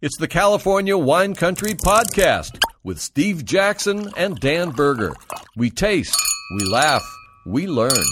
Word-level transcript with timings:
It's 0.00 0.16
the 0.16 0.28
California 0.28 0.96
Wine 0.96 1.34
Country 1.34 1.74
Podcast 1.74 2.62
with 2.84 3.00
Steve 3.00 3.44
Jackson 3.44 4.12
and 4.16 4.38
Dan 4.38 4.70
Berger. 4.70 5.12
We 5.56 5.70
taste, 5.70 6.16
we 6.54 6.66
laugh, 6.66 7.02
we 7.44 7.66
learn. 7.66 8.04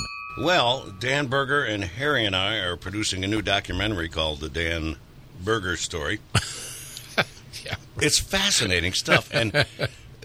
Well, 0.42 0.92
Dan 0.98 1.28
Berger 1.28 1.62
and 1.62 1.84
Harry 1.84 2.24
and 2.26 2.34
I 2.34 2.56
are 2.56 2.76
producing 2.76 3.22
a 3.22 3.28
new 3.28 3.40
documentary 3.40 4.08
called 4.08 4.40
The 4.40 4.48
Dan 4.48 4.96
Berger 5.44 5.76
Story. 5.76 6.18
Yeah. 7.64 7.76
It's 8.00 8.20
fascinating 8.20 8.92
stuff. 8.92 9.32
And 9.32 9.66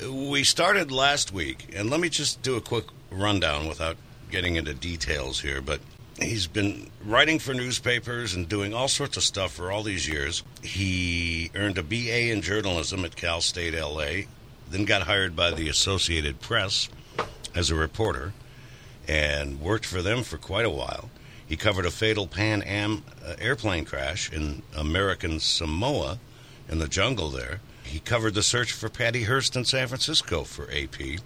we 0.07 0.43
started 0.43 0.91
last 0.91 1.31
week, 1.33 1.73
and 1.73 1.89
let 1.89 1.99
me 1.99 2.09
just 2.09 2.43
do 2.43 2.55
a 2.55 2.61
quick 2.61 2.85
rundown 3.09 3.67
without 3.67 3.95
getting 4.29 4.57
into 4.57 4.73
details 4.75 5.39
here. 5.39 5.59
But 5.61 5.79
he's 6.21 6.47
been 6.47 6.89
writing 7.05 7.39
for 7.39 7.53
newspapers 7.53 8.33
and 8.33 8.47
doing 8.47 8.73
all 8.73 8.87
sorts 8.87 9.17
of 9.17 9.23
stuff 9.23 9.51
for 9.51 9.71
all 9.71 9.83
these 9.83 10.07
years. 10.07 10.43
He 10.61 11.51
earned 11.55 11.77
a 11.77 11.83
BA 11.83 12.31
in 12.31 12.41
journalism 12.41 13.03
at 13.05 13.15
Cal 13.15 13.41
State 13.41 13.73
LA, 13.73 14.25
then 14.69 14.85
got 14.85 15.03
hired 15.03 15.35
by 15.35 15.51
the 15.51 15.69
Associated 15.69 16.39
Press 16.39 16.89
as 17.55 17.69
a 17.69 17.75
reporter 17.75 18.33
and 19.07 19.59
worked 19.59 19.85
for 19.85 20.01
them 20.01 20.23
for 20.23 20.37
quite 20.37 20.65
a 20.65 20.69
while. 20.69 21.09
He 21.45 21.57
covered 21.57 21.85
a 21.85 21.91
fatal 21.91 22.27
Pan 22.27 22.61
Am 22.61 23.03
uh, 23.25 23.35
airplane 23.39 23.83
crash 23.83 24.31
in 24.31 24.61
American 24.75 25.39
Samoa 25.39 26.19
in 26.69 26.79
the 26.79 26.87
jungle 26.87 27.29
there. 27.29 27.59
He 27.83 27.99
covered 27.99 28.35
the 28.35 28.43
search 28.43 28.71
for 28.71 28.87
Patty 28.87 29.23
Hearst 29.23 29.55
in 29.57 29.65
San 29.65 29.87
Francisco 29.87 30.43
for 30.43 30.69
AP. 30.71 31.19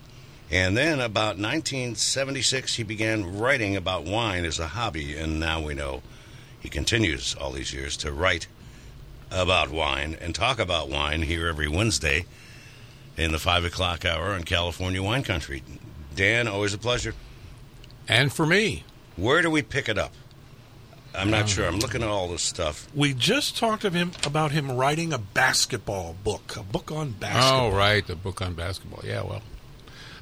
And 0.51 0.77
then 0.77 0.99
about 0.99 1.37
1976, 1.37 2.75
he 2.75 2.83
began 2.83 3.37
writing 3.37 3.75
about 3.75 4.05
wine 4.05 4.45
as 4.45 4.59
a 4.59 4.67
hobby, 4.67 5.17
and 5.17 5.39
now 5.39 5.61
we 5.61 5.73
know 5.73 6.03
he 6.59 6.69
continues 6.69 7.35
all 7.35 7.51
these 7.51 7.73
years 7.73 7.97
to 7.97 8.11
write 8.11 8.47
about 9.31 9.69
wine 9.69 10.15
and 10.21 10.35
talk 10.35 10.59
about 10.59 10.89
wine 10.89 11.23
here 11.23 11.47
every 11.47 11.67
Wednesday 11.67 12.25
in 13.17 13.31
the 13.31 13.39
5 13.39 13.65
o'clock 13.65 14.05
hour 14.05 14.33
on 14.33 14.43
California 14.43 15.01
Wine 15.01 15.23
Country. 15.23 15.63
Dan, 16.15 16.47
always 16.47 16.73
a 16.73 16.77
pleasure. 16.77 17.13
And 18.07 18.31
for 18.31 18.45
me, 18.45 18.83
Where 19.15 19.41
do 19.41 19.49
we 19.49 19.61
pick 19.61 19.87
it 19.87 19.97
up? 19.97 20.13
I'm 21.13 21.31
not 21.31 21.43
um, 21.43 21.47
sure. 21.47 21.65
I'm 21.65 21.79
looking 21.79 22.03
at 22.03 22.09
all 22.09 22.27
this 22.27 22.41
stuff. 22.41 22.87
We 22.93 23.13
just 23.13 23.57
talked 23.57 23.85
of 23.85 23.93
him 23.93 24.11
about 24.25 24.51
him 24.51 24.71
writing 24.71 25.13
a 25.13 25.17
basketball 25.17 26.15
book, 26.23 26.57
a 26.57 26.63
book 26.63 26.91
on 26.91 27.15
oh, 27.15 27.19
basketball. 27.19 27.71
oh 27.71 27.75
right, 27.75 28.05
the 28.05 28.15
book 28.15 28.41
on 28.41 28.53
basketball. 28.53 28.99
Yeah, 29.05 29.21
well, 29.21 29.41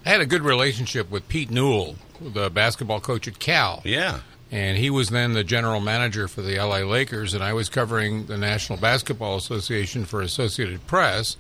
I 0.06 0.10
had 0.10 0.22
a 0.22 0.26
good 0.26 0.42
relationship 0.44 1.10
with 1.10 1.28
Pete 1.28 1.50
Newell, 1.50 1.96
the 2.22 2.50
basketball 2.50 3.00
coach 3.00 3.28
at 3.28 3.40
Cal. 3.40 3.82
Yeah. 3.86 4.20
and 4.52 4.78
he 4.78 4.90
was 4.90 5.10
then 5.10 5.34
the 5.34 5.44
general 5.44 5.80
manager 5.80 6.28
for 6.28 6.42
the 6.42 6.58
LA 6.58 6.80
Lakers, 6.80 7.34
and 7.34 7.44
I 7.44 7.54
was 7.54 7.70
covering 7.70 8.26
the 8.28 8.38
National 8.38 8.78
Basketball 8.78 9.38
Association 9.38 10.06
for 10.06 10.22
Associated 10.22 10.86
Press. 10.88 11.38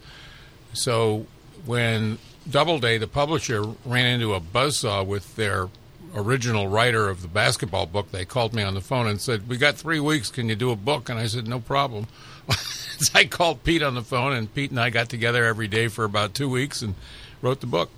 So 0.73 1.27
when 1.65 2.17
Doubleday, 2.49 2.97
the 2.97 3.07
publisher, 3.07 3.63
ran 3.85 4.05
into 4.07 4.33
a 4.33 4.39
buzzsaw 4.39 5.05
with 5.05 5.35
their 5.35 5.69
original 6.15 6.67
writer 6.67 7.09
of 7.09 7.21
the 7.21 7.27
basketball 7.27 7.85
book, 7.85 8.11
they 8.11 8.25
called 8.25 8.53
me 8.53 8.63
on 8.63 8.73
the 8.73 8.81
phone 8.81 9.07
and 9.07 9.19
said, 9.21 9.47
"We 9.47 9.57
got 9.57 9.75
three 9.75 9.99
weeks. 9.99 10.29
Can 10.29 10.49
you 10.49 10.55
do 10.55 10.71
a 10.71 10.75
book?" 10.75 11.09
And 11.09 11.19
I 11.19 11.27
said, 11.27 11.47
"No 11.47 11.59
problem." 11.59 12.07
so 12.49 13.11
I 13.15 13.25
called 13.25 13.63
Pete 13.63 13.83
on 13.83 13.95
the 13.95 14.01
phone, 14.03 14.33
and 14.33 14.53
Pete 14.53 14.71
and 14.71 14.79
I 14.79 14.89
got 14.89 15.09
together 15.09 15.45
every 15.45 15.67
day 15.67 15.87
for 15.87 16.03
about 16.03 16.33
two 16.33 16.49
weeks 16.49 16.81
and 16.81 16.95
wrote 17.41 17.59
the 17.61 17.67
book. 17.67 17.89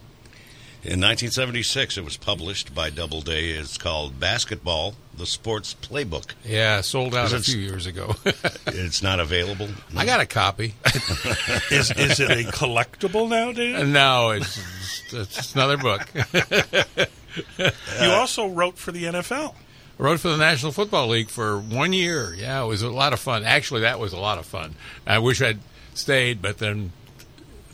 In 0.86 1.02
1976, 1.02 1.98
it 1.98 2.06
was 2.06 2.16
published 2.16 2.76
by 2.76 2.92
Doubleday. 2.92 3.54
It's 3.54 3.76
called 3.76 4.20
Basketball, 4.20 4.94
the 5.18 5.26
Sports 5.26 5.76
Playbook. 5.82 6.36
Yeah, 6.44 6.82
sold 6.82 7.16
out 7.16 7.34
a 7.34 7.40
few 7.40 7.58
years 7.58 7.88
ago. 7.88 8.16
It's 8.68 9.02
not 9.02 9.20
available. 9.20 9.68
I 9.98 10.06
got 10.06 10.20
a 10.20 10.28
copy. 10.28 10.76
Is 11.72 11.90
is 11.92 12.20
it 12.20 12.30
a 12.30 12.52
collectible 12.52 13.28
now, 13.28 13.52
Dan? 13.52 13.76
Uh, 13.76 13.84
no, 13.84 14.30
it's, 14.32 14.60
it's, 15.12 15.38
it's 15.40 15.56
another 15.56 15.78
book. 15.78 16.08
you 18.00 18.10
also 18.12 18.48
wrote 18.48 18.78
for 18.78 18.92
the 18.92 19.06
NFL. 19.06 19.56
I 20.00 20.04
wrote 20.04 20.20
for 20.20 20.28
the 20.28 20.38
National 20.38 20.72
Football 20.72 21.08
League 21.08 21.30
for 21.30 21.58
one 21.58 21.94
year. 21.94 22.36
Yeah, 22.36 22.64
it 22.64 22.68
was 22.68 22.84
a 22.84 22.90
lot 22.90 23.12
of 23.14 23.20
fun. 23.20 23.44
Actually, 23.44 23.82
that 23.82 24.00
was 24.00 24.14
a 24.14 24.20
lot 24.20 24.38
of 24.38 24.46
fun. 24.46 24.76
I 25.08 25.18
wish 25.18 25.42
I'd 25.42 25.60
stayed, 25.96 26.44
but 26.44 26.60
then 26.60 26.92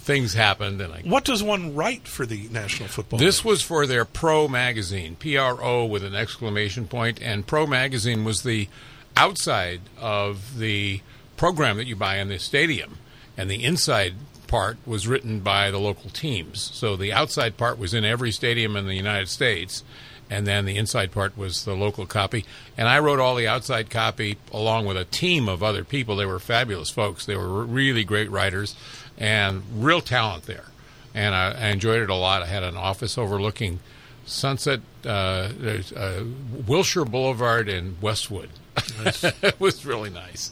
things 0.02 0.34
happened, 0.34 0.82
and 0.82 0.94
I. 0.94 1.02
What 1.04 1.24
does 1.24 1.44
one 1.44 1.76
write 1.76 2.08
for 2.08 2.26
the 2.26 2.50
National 2.50 2.90
Football? 2.90 3.20
This 3.20 3.40
League? 3.40 3.52
was 3.52 3.62
for 3.62 3.86
their 3.86 4.04
Pro 4.04 4.48
magazine, 4.48 5.16
P 5.16 5.38
R 5.38 5.62
O 5.62 5.86
with 5.86 6.04
an 6.04 6.16
exclamation 6.16 6.88
point, 6.88 7.22
and 7.22 7.48
Pro 7.48 7.66
magazine 7.68 8.26
was 8.26 8.44
the 8.44 8.68
outside 9.16 9.82
of 10.00 10.58
the 10.58 11.02
program 11.38 11.78
that 11.78 11.88
you 11.88 11.96
buy 11.96 12.18
in 12.18 12.30
the 12.30 12.40
stadium, 12.40 12.98
and 13.38 13.50
the 13.50 13.64
inside 13.64 14.16
part 14.48 14.78
was 14.86 15.08
written 15.08 15.40
by 15.40 15.72
the 15.72 15.80
local 15.80 16.10
teams. 16.10 16.60
So 16.74 16.96
the 16.96 17.14
outside 17.14 17.56
part 17.56 17.78
was 17.78 17.94
in 17.94 18.04
every 18.04 18.32
stadium 18.32 18.76
in 18.76 18.86
the 18.86 18.96
United 18.96 19.30
States, 19.30 19.84
and 20.30 20.46
then 20.46 20.66
the 20.66 20.78
inside 20.78 21.12
part 21.12 21.38
was 21.38 21.64
the 21.64 21.76
local 21.76 22.06
copy. 22.06 22.46
And 22.78 22.88
I 22.88 23.00
wrote 23.00 23.20
all 23.20 23.36
the 23.36 23.48
outside 23.48 23.90
copy 23.90 24.38
along 24.52 24.86
with 24.86 24.98
a 24.98 25.06
team 25.06 25.48
of 25.48 25.62
other 25.62 25.84
people. 25.84 26.16
They 26.16 26.26
were 26.26 26.40
fabulous 26.40 26.90
folks. 26.90 27.26
They 27.26 27.36
were 27.36 27.64
really 27.66 28.04
great 28.04 28.32
writers 28.32 28.76
and 29.22 29.64
real 29.74 30.02
talent 30.02 30.44
there 30.44 30.66
and 31.14 31.36
I, 31.36 31.52
I 31.52 31.68
enjoyed 31.68 32.02
it 32.02 32.10
a 32.10 32.16
lot. 32.16 32.42
I 32.42 32.48
had 32.48 32.64
an 32.64 32.78
office 32.78 33.18
overlooking 33.18 33.80
Sunset, 34.26 34.82
uh, 35.06 35.50
uh, 35.96 36.24
Wilshire 36.68 37.06
Boulevard, 37.06 37.68
and 37.68 38.02
Westwood. 38.02 38.50
it 39.00 39.60
was 39.60 39.86
really 39.86 40.10
nice. 40.10 40.52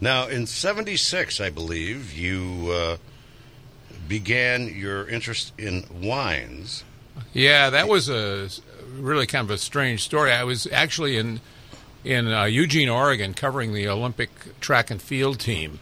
Now, 0.00 0.26
in 0.26 0.46
76, 0.46 1.40
I 1.40 1.50
believe, 1.50 2.16
you 2.16 2.70
uh, 2.72 2.96
began 4.08 4.74
your 4.74 5.08
interest 5.08 5.52
in 5.58 5.84
wines. 6.02 6.84
Yeah, 7.32 7.70
that 7.70 7.88
was 7.88 8.08
a 8.08 8.48
really 8.96 9.26
kind 9.26 9.44
of 9.44 9.50
a 9.50 9.58
strange 9.58 10.02
story. 10.02 10.32
I 10.32 10.44
was 10.44 10.66
actually 10.72 11.16
in 11.16 11.40
in 12.04 12.32
uh, 12.32 12.44
Eugene, 12.44 12.88
Oregon, 12.88 13.34
covering 13.34 13.74
the 13.74 13.88
Olympic 13.88 14.30
track 14.60 14.90
and 14.90 15.02
field 15.02 15.40
team. 15.40 15.80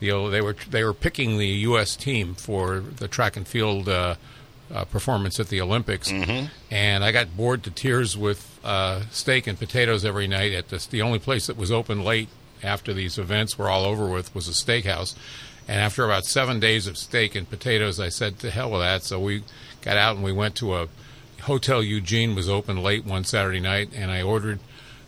The, 0.00 0.28
they 0.28 0.40
were 0.40 0.56
they 0.68 0.84
were 0.84 0.92
picking 0.94 1.38
the 1.38 1.46
U.S. 1.46 1.96
team 1.96 2.34
for 2.34 2.80
the 2.80 3.08
track 3.08 3.36
and 3.36 3.46
field 3.46 3.88
uh, 3.88 4.16
uh, 4.72 4.84
performance 4.84 5.40
at 5.40 5.48
the 5.48 5.60
Olympics, 5.60 6.10
and 6.70 7.04
I 7.04 7.12
got 7.12 7.36
bored 7.36 7.62
to 7.64 7.70
tears 7.70 8.16
with 8.16 8.58
uh, 8.64 9.02
steak 9.10 9.46
and 9.46 9.58
potatoes 9.58 10.04
every 10.04 10.26
night. 10.26 10.52
At 10.52 10.68
this, 10.68 10.86
the 10.86 11.02
only 11.02 11.18
place 11.18 11.46
that 11.46 11.56
was 11.56 11.70
open 11.72 12.02
late 12.04 12.28
after 12.62 12.92
these 12.92 13.16
events 13.18 13.56
were 13.58 13.68
all 13.68 13.84
over 13.84 14.06
with 14.08 14.34
was 14.34 14.48
a 14.48 14.52
steakhouse. 14.52 15.14
And 15.68 15.80
after 15.80 16.04
about 16.04 16.24
seven 16.24 16.60
days 16.60 16.86
of 16.86 16.96
steak 16.96 17.34
and 17.34 17.48
potatoes, 17.48 17.98
I 17.98 18.08
said, 18.08 18.38
"To 18.40 18.50
hell 18.50 18.70
with 18.70 18.80
that!" 18.82 19.02
So 19.02 19.18
we 19.18 19.42
got 19.82 19.96
out 19.96 20.16
and 20.16 20.24
we 20.24 20.32
went 20.32 20.56
to 20.56 20.74
a 20.74 20.88
Hotel 21.42 21.82
Eugene 21.82 22.34
was 22.34 22.48
open 22.48 22.82
late 22.82 23.04
one 23.04 23.24
Saturday 23.24 23.60
night, 23.60 23.90
and 23.94 24.10
I 24.10 24.22
ordered 24.22 24.58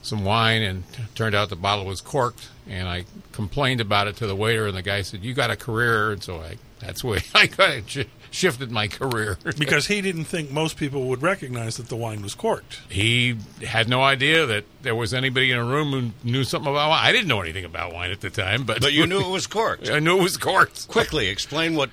some 0.03 0.25
wine, 0.25 0.63
and 0.63 0.91
t- 0.93 1.03
turned 1.15 1.35
out 1.35 1.49
the 1.49 1.57
bottle 1.57 1.85
was 1.85 2.01
corked. 2.01 2.49
And 2.69 2.87
I 2.89 3.05
complained 3.33 3.81
about 3.81 4.09
it 4.09 4.17
to 4.17 4.27
the 4.27 4.37
waiter, 4.37 4.67
and 4.67 4.77
the 4.77 4.83
guy 4.83 5.03
said, 5.03 5.25
"You 5.25 5.33
got 5.35 5.51
a 5.51 5.57
career," 5.57 6.13
and 6.13 6.23
so 6.23 6.37
I 6.41 6.57
that's 6.81 7.03
where 7.03 7.21
I 7.35 7.47
kind 7.47 7.79
of 7.83 7.91
sh- 7.91 8.05
shifted 8.31 8.71
my 8.71 8.89
career. 8.89 9.39
because 9.59 9.87
he 9.87 10.01
didn't 10.03 10.25
think 10.27 10.51
most 10.51 10.77
people 10.77 11.05
would 11.05 11.23
recognize 11.23 11.79
that 11.79 11.89
the 11.89 11.97
wine 11.97 12.21
was 12.23 12.35
corked. 12.35 12.81
he 12.91 13.37
had 13.67 13.89
no 13.89 14.03
idea 14.03 14.45
that 14.47 14.65
there 14.83 14.95
was 14.95 15.15
anybody 15.15 15.51
in 15.51 15.57
a 15.59 15.65
room 15.65 15.91
who 15.93 16.11
knew 16.31 16.45
something 16.45 16.71
about 16.71 16.91
wine. 16.91 17.07
I 17.07 17.11
didn't 17.13 17.29
know 17.29 17.41
anything 17.41 17.65
about 17.65 17.95
wine 17.95 18.11
at 18.11 18.21
the 18.21 18.31
time, 18.31 18.65
but 18.65 18.81
But 18.83 18.93
you 18.93 19.07
knew 19.07 19.21
it 19.29 19.31
was 19.31 19.47
corked. 19.47 19.89
I 19.91 19.99
knew 19.99 20.19
it 20.19 20.23
was 20.23 20.37
corked. 20.37 20.89
Quickly, 20.89 21.29
explain 21.29 21.75
what 21.75 21.89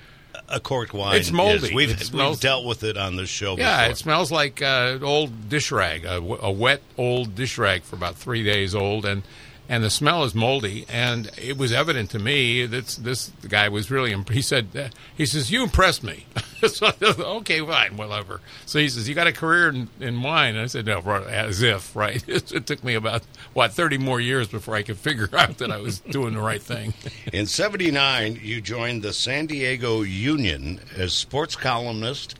a 0.49 0.59
corked 0.59 0.93
wine 0.93 1.15
It's 1.15 1.31
moldy. 1.31 1.67
is. 1.67 1.73
We've, 1.73 1.89
It 1.89 2.11
we've 2.13 2.39
dealt 2.41 2.65
with 2.65 2.83
it 2.83 2.97
on 2.97 3.15
this 3.15 3.29
show 3.29 3.57
Yeah, 3.57 3.77
before. 3.83 3.91
it 3.93 3.97
smells 3.97 4.31
like 4.31 4.61
uh, 4.61 4.99
old 5.01 5.47
dish 5.49 5.71
rag—a 5.71 6.51
wet 6.51 6.81
old 6.97 7.33
dish 7.33 7.57
rag 7.57 7.83
for 7.83 7.95
about 7.95 8.15
three 8.17 8.43
days 8.43 8.75
old, 8.75 9.05
and 9.05 9.23
and 9.67 9.83
the 9.83 9.89
smell 9.89 10.23
is 10.23 10.35
moldy. 10.35 10.85
And 10.89 11.31
it 11.37 11.57
was 11.57 11.71
evident 11.71 12.09
to 12.11 12.19
me 12.19 12.65
that 12.65 12.87
this 12.99 13.31
guy 13.47 13.69
was 13.69 13.89
really. 13.89 14.15
He 14.31 14.41
said, 14.41 14.67
uh, 14.75 14.89
he 15.15 15.25
says, 15.25 15.51
"You 15.51 15.63
impressed 15.63 16.03
me." 16.03 16.25
so, 16.67 16.91
thought, 16.91 17.19
okay, 17.19 17.59
fine, 17.61 17.97
whatever. 17.97 18.41
So 18.65 18.79
he 18.79 18.89
says, 18.89 19.07
"You 19.09 19.15
got 19.15 19.27
a 19.27 19.33
career 19.33 19.69
in, 19.69 19.89
in 19.99 20.21
wine?" 20.21 20.55
I 20.55 20.67
said, 20.67 20.85
"No, 20.85 20.99
as 20.99 21.61
if." 21.61 21.95
Right. 21.95 22.23
it 22.27 22.65
took 22.67 22.83
me 22.83 22.95
about 22.95 23.23
what 23.53 23.71
thirty 23.71 23.97
more 23.97 24.19
years 24.19 24.47
before 24.47 24.75
I 24.75 24.83
could 24.83 24.97
figure 24.97 25.29
out 25.33 25.59
that 25.59 25.71
I 25.71 25.77
was 25.77 25.99
doing 25.99 26.33
the 26.33 26.41
right 26.41 26.61
thing. 26.61 26.93
In 27.31 27.45
79, 27.45 28.39
you 28.41 28.59
joined 28.59 29.01
the 29.01 29.13
San 29.13 29.45
Diego 29.45 30.01
Union 30.01 30.79
as 30.95 31.13
sports 31.13 31.55
columnist, 31.55 32.35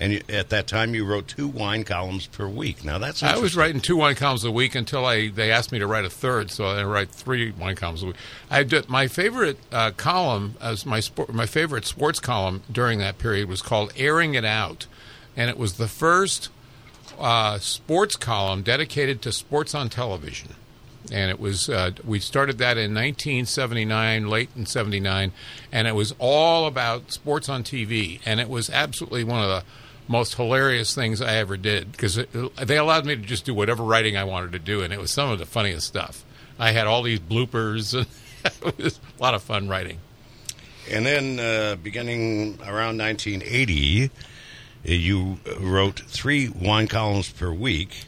and 0.00 0.12
you, 0.12 0.22
at 0.28 0.50
that 0.50 0.66
time 0.66 0.94
you 0.94 1.04
wrote 1.04 1.28
two 1.28 1.46
wine 1.46 1.84
columns 1.84 2.26
per 2.26 2.46
week. 2.48 2.84
Now, 2.84 2.98
that's 2.98 3.22
I 3.22 3.36
was 3.38 3.56
writing 3.56 3.80
two 3.80 3.96
wine 3.96 4.16
columns 4.16 4.44
a 4.44 4.50
week 4.50 4.74
until 4.74 5.04
I 5.04 5.28
they 5.28 5.50
asked 5.50 5.72
me 5.72 5.78
to 5.78 5.86
write 5.86 6.04
a 6.04 6.10
third, 6.10 6.50
so 6.50 6.64
I 6.66 6.82
write 6.84 7.10
three 7.10 7.52
wine 7.52 7.76
columns 7.76 8.02
a 8.02 8.06
week. 8.06 8.16
I 8.50 8.62
did 8.64 8.88
my 8.88 9.06
favorite 9.06 9.58
uh, 9.72 9.92
column 9.92 10.56
as 10.60 10.84
my 10.84 11.00
sport, 11.00 11.32
my 11.32 11.46
favorite 11.46 11.84
sports 11.84 12.20
column 12.20 12.62
during 12.70 12.98
that 12.98 13.18
period 13.18 13.48
was 13.48 13.62
called 13.62 13.92
"Airing 13.96 14.34
It 14.34 14.44
Out," 14.44 14.86
and 15.36 15.48
it 15.48 15.56
was 15.56 15.74
the 15.74 15.88
first 15.88 16.48
uh, 17.18 17.58
sports 17.58 18.16
column 18.16 18.62
dedicated 18.62 19.22
to 19.22 19.32
sports 19.32 19.74
on 19.74 19.88
television. 19.88 20.54
and 21.12 21.30
it 21.30 21.38
was 21.38 21.68
uh, 21.68 21.90
we 22.04 22.18
started 22.18 22.58
that 22.58 22.76
in 22.76 22.94
1979, 22.94 24.28
late 24.28 24.50
in 24.56 24.66
'79, 24.66 25.32
and 25.70 25.86
it 25.86 25.94
was 25.94 26.14
all 26.18 26.66
about 26.66 27.12
sports 27.12 27.48
on 27.48 27.62
TV, 27.62 28.20
and 28.26 28.40
it 28.40 28.48
was 28.48 28.68
absolutely 28.70 29.22
one 29.22 29.42
of 29.42 29.48
the 29.48 29.64
most 30.08 30.34
hilarious 30.34 30.94
things 30.94 31.20
I 31.20 31.36
ever 31.36 31.56
did 31.56 31.92
because 31.92 32.16
they 32.62 32.76
allowed 32.76 33.06
me 33.06 33.16
to 33.16 33.22
just 33.22 33.44
do 33.44 33.54
whatever 33.54 33.82
writing 33.82 34.16
I 34.16 34.24
wanted 34.24 34.52
to 34.52 34.58
do, 34.58 34.82
and 34.82 34.92
it 34.92 35.00
was 35.00 35.10
some 35.10 35.30
of 35.30 35.38
the 35.38 35.46
funniest 35.46 35.86
stuff. 35.86 36.24
I 36.58 36.72
had 36.72 36.86
all 36.86 37.02
these 37.02 37.20
bloopers, 37.20 37.94
it 38.44 38.78
was 38.78 39.00
a 39.18 39.22
lot 39.22 39.34
of 39.34 39.42
fun 39.42 39.68
writing. 39.68 39.98
And 40.90 41.06
then, 41.06 41.40
uh, 41.40 41.76
beginning 41.76 42.58
around 42.62 42.98
1980, 42.98 44.10
you 44.84 45.38
wrote 45.58 46.00
three 46.00 46.48
wine 46.48 46.88
columns 46.88 47.32
per 47.32 47.50
week 47.50 48.04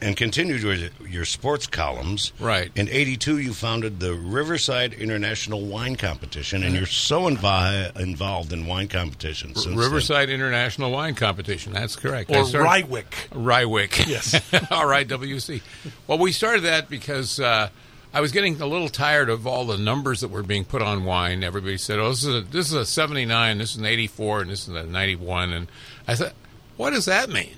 and 0.00 0.16
continued 0.16 0.62
your, 0.62 0.74
your 1.08 1.24
sports 1.24 1.66
columns. 1.66 2.32
Right. 2.38 2.70
In 2.74 2.88
82, 2.88 3.38
you 3.38 3.52
founded 3.54 3.98
the 4.00 4.14
Riverside 4.14 4.92
International 4.92 5.60
Wine 5.64 5.96
Competition, 5.96 6.62
and 6.62 6.74
you're 6.74 6.86
so 6.86 7.22
invi- 7.22 7.98
involved 7.98 8.52
in 8.52 8.66
wine 8.66 8.88
competitions. 8.88 9.54
since 9.62 9.66
then. 9.66 9.76
Riverside 9.76 10.28
International 10.30 10.90
Wine 10.90 11.14
Competition. 11.14 11.72
That's 11.72 11.96
correct. 11.96 12.30
Or 12.30 12.38
I 12.38 12.42
started- 12.44 12.86
Rywick. 12.88 13.28
Rywick. 13.30 14.06
Yes. 14.06 14.40
R-I-W-C. 14.70 15.62
Well, 16.06 16.18
we 16.18 16.32
started 16.32 16.62
that 16.64 16.88
because 16.90 17.40
uh, 17.40 17.70
I 18.12 18.20
was 18.20 18.32
getting 18.32 18.60
a 18.60 18.66
little 18.66 18.88
tired 18.88 19.28
of 19.28 19.46
all 19.46 19.64
the 19.66 19.78
numbers 19.78 20.20
that 20.20 20.28
were 20.28 20.42
being 20.42 20.64
put 20.64 20.82
on 20.82 21.04
wine. 21.04 21.42
Everybody 21.44 21.76
said, 21.76 21.98
"Oh, 21.98 22.10
this 22.10 22.24
is 22.24 22.34
a, 22.34 22.40
this 22.42 22.66
is 22.66 22.72
a 22.74 22.86
79, 22.86 23.58
this 23.58 23.72
is 23.72 23.76
an 23.76 23.84
84, 23.86 24.42
and 24.42 24.50
this 24.50 24.68
is 24.68 24.74
a 24.74 24.84
91." 24.84 25.52
And 25.52 25.68
I 26.06 26.14
said, 26.14 26.32
what 26.76 26.90
does 26.90 27.06
that 27.06 27.28
mean? 27.30 27.56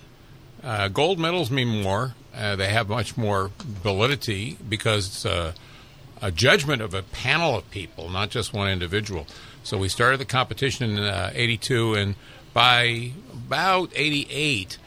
Uh, 0.63 0.89
gold 0.89 1.19
medals 1.19 1.51
mean 1.51 1.83
more. 1.83 2.15
Uh, 2.39 2.55
they 2.57 2.69
have 2.69 2.89
much 2.89 3.17
more 3.17 3.51
validity 3.59 4.57
because 4.69 5.09
it's 5.09 5.25
a, 5.25 5.55
a 6.23 6.31
judgment 6.31 6.81
of 6.81 6.95
a 6.95 7.03
panel 7.03 7.57
of 7.57 7.69
people, 7.71 8.09
not 8.09 8.31
just 8.31 8.53
one 8.53 8.71
individual. 8.71 9.27
So 9.65 9.77
we 9.77 9.89
started 9.89 10.21
the 10.21 10.25
competition 10.25 10.91
in 10.91 10.99
uh, 10.99 11.33
82, 11.35 11.95
and 11.95 12.15
by 12.55 13.11
about 13.33 13.91
88, 13.95 14.79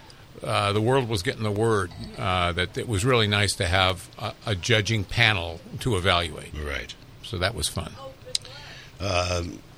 uh, 0.44 0.71
the 0.74 0.81
world 0.81 1.09
was 1.09 1.24
getting 1.24 1.44
the 1.44 1.51
word 1.51 1.92
uh, 2.18 2.53
that 2.53 2.77
it 2.77 2.88
was 2.88 3.03
really 3.03 3.27
nice 3.27 3.54
to 3.56 3.68
have 3.68 4.09
a, 4.18 4.33
a 4.45 4.56
judging 4.56 5.04
panel 5.04 5.59
to 5.81 5.97
evaluate. 5.97 6.54
Right. 6.54 6.95
So 7.24 7.38
that 7.38 7.54
was 7.54 7.68
fun. 7.68 7.94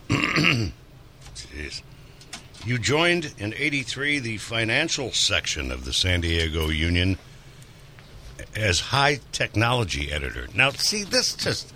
Jeez. 1.36 1.82
You 2.66 2.78
joined 2.78 3.34
in 3.38 3.54
83 3.58 4.20
the 4.20 4.38
financial 4.38 5.12
section 5.12 5.72
of 5.72 5.86
the 5.86 5.92
San 5.92 6.22
Diego 6.22 6.70
Union 6.70 7.18
as 8.56 8.80
high 8.80 9.20
technology 9.32 10.12
editor. 10.12 10.48
Now, 10.54 10.72
see, 10.72 11.04
this 11.04 11.36
just. 11.36 11.74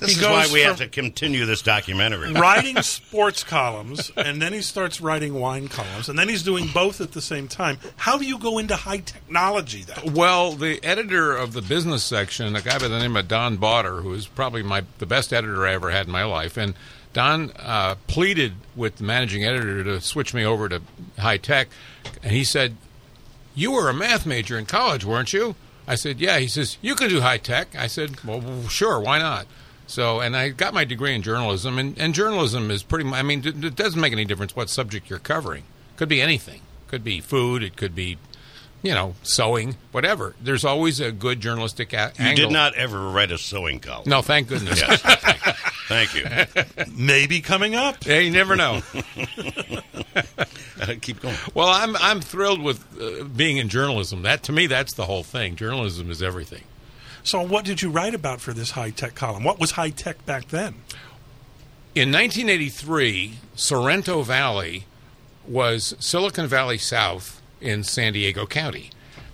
This 0.00 0.16
He 0.16 0.20
is 0.20 0.28
why 0.28 0.48
we 0.52 0.62
have 0.62 0.78
to 0.78 0.88
continue 0.88 1.46
this 1.46 1.62
documentary. 1.62 2.32
writing 2.34 2.82
sports 2.82 3.44
columns, 3.44 4.10
and 4.16 4.42
then 4.42 4.52
he 4.52 4.60
starts 4.60 5.00
writing 5.00 5.34
wine 5.34 5.68
columns, 5.68 6.08
and 6.08 6.18
then 6.18 6.28
he's 6.28 6.42
doing 6.42 6.66
both 6.74 7.00
at 7.00 7.12
the 7.12 7.22
same 7.22 7.46
time. 7.46 7.78
How 7.94 8.18
do 8.18 8.24
you 8.24 8.36
go 8.36 8.58
into 8.58 8.74
high 8.74 8.98
technology 8.98 9.84
then? 9.84 10.12
Well, 10.12 10.54
the 10.54 10.82
editor 10.82 11.36
of 11.36 11.52
the 11.52 11.62
business 11.62 12.02
section, 12.02 12.56
a 12.56 12.60
guy 12.60 12.80
by 12.80 12.88
the 12.88 12.98
name 12.98 13.16
of 13.16 13.28
Don 13.28 13.58
Bauder, 13.58 14.00
who 14.00 14.12
is 14.12 14.26
probably 14.26 14.64
my 14.64 14.82
the 14.98 15.06
best 15.06 15.32
editor 15.32 15.64
I 15.64 15.74
ever 15.74 15.90
had 15.90 16.06
in 16.06 16.12
my 16.12 16.24
life, 16.24 16.56
and 16.56 16.74
Don 17.12 17.52
uh, 17.60 17.94
pleaded 18.06 18.54
with 18.74 18.96
the 18.96 19.04
managing 19.04 19.44
editor 19.44 19.84
to 19.84 20.00
switch 20.00 20.32
me 20.34 20.44
over 20.44 20.68
to 20.68 20.82
high 21.18 21.36
tech, 21.36 21.68
and 22.24 22.32
he 22.32 22.42
said, 22.42 22.76
"You 23.54 23.70
were 23.70 23.88
a 23.88 23.94
math 23.94 24.26
major 24.26 24.58
in 24.58 24.66
college, 24.66 25.04
weren't 25.04 25.32
you?" 25.32 25.54
I 25.86 25.94
said, 25.96 26.20
"Yeah." 26.20 26.38
He 26.38 26.46
says, 26.48 26.78
"You 26.80 26.94
can 26.94 27.08
do 27.08 27.20
high 27.20 27.38
tech." 27.38 27.74
I 27.76 27.86
said, 27.86 28.24
"Well, 28.24 28.68
sure, 28.68 29.00
why 29.00 29.18
not?" 29.18 29.46
So, 29.86 30.20
and 30.20 30.36
I 30.36 30.50
got 30.50 30.72
my 30.74 30.84
degree 30.84 31.14
in 31.14 31.22
journalism, 31.22 31.78
and, 31.78 31.98
and 31.98 32.14
journalism 32.14 32.70
is 32.70 32.82
pretty. 32.82 33.08
I 33.10 33.22
mean, 33.22 33.40
it, 33.46 33.62
it 33.64 33.76
doesn't 33.76 34.00
make 34.00 34.12
any 34.12 34.24
difference 34.24 34.54
what 34.56 34.70
subject 34.70 35.10
you're 35.10 35.18
covering. 35.18 35.64
Could 35.96 36.08
be 36.08 36.22
anything. 36.22 36.60
Could 36.88 37.04
be 37.04 37.20
food. 37.20 37.62
It 37.62 37.76
could 37.76 37.94
be 37.94 38.18
you 38.82 38.92
know, 38.92 39.14
sewing, 39.22 39.76
whatever. 39.92 40.34
There's 40.42 40.64
always 40.64 40.98
a 40.98 41.12
good 41.12 41.40
journalistic 41.40 41.92
a- 41.92 42.12
You 42.18 42.24
angle. 42.24 42.46
did 42.48 42.52
not 42.52 42.74
ever 42.74 43.10
write 43.10 43.30
a 43.30 43.38
sewing 43.38 43.78
column. 43.78 44.08
No, 44.08 44.22
thank 44.22 44.48
goodness. 44.48 44.80
Yes. 44.80 45.00
Thank 45.88 46.14
you. 46.14 46.24
Maybe 46.96 47.40
coming 47.40 47.74
up. 47.74 48.04
yeah, 48.06 48.18
you 48.18 48.30
never 48.30 48.56
know. 48.56 48.82
Keep 51.00 51.20
going. 51.20 51.36
Well, 51.54 51.68
I'm 51.68 51.96
I'm 51.96 52.20
thrilled 52.20 52.62
with 52.62 52.84
uh, 53.00 53.24
being 53.24 53.56
in 53.58 53.68
journalism. 53.68 54.22
That 54.22 54.42
to 54.44 54.52
me, 54.52 54.66
that's 54.66 54.94
the 54.94 55.04
whole 55.06 55.22
thing. 55.22 55.56
Journalism 55.56 56.10
is 56.10 56.22
everything. 56.22 56.62
So, 57.24 57.40
what 57.42 57.64
did 57.64 57.82
you 57.82 57.90
write 57.90 58.14
about 58.14 58.40
for 58.40 58.52
this 58.52 58.72
high 58.72 58.90
tech 58.90 59.14
column? 59.14 59.44
What 59.44 59.60
was 59.60 59.72
high 59.72 59.90
tech 59.90 60.24
back 60.26 60.48
then? 60.48 60.74
In 61.94 62.10
1983, 62.10 63.34
Sorrento 63.54 64.22
Valley 64.22 64.86
was 65.46 65.94
Silicon 66.00 66.46
Valley 66.46 66.78
South 66.78 67.40
in 67.60 67.84
San 67.84 68.14
Diego 68.14 68.46
County. 68.46 68.90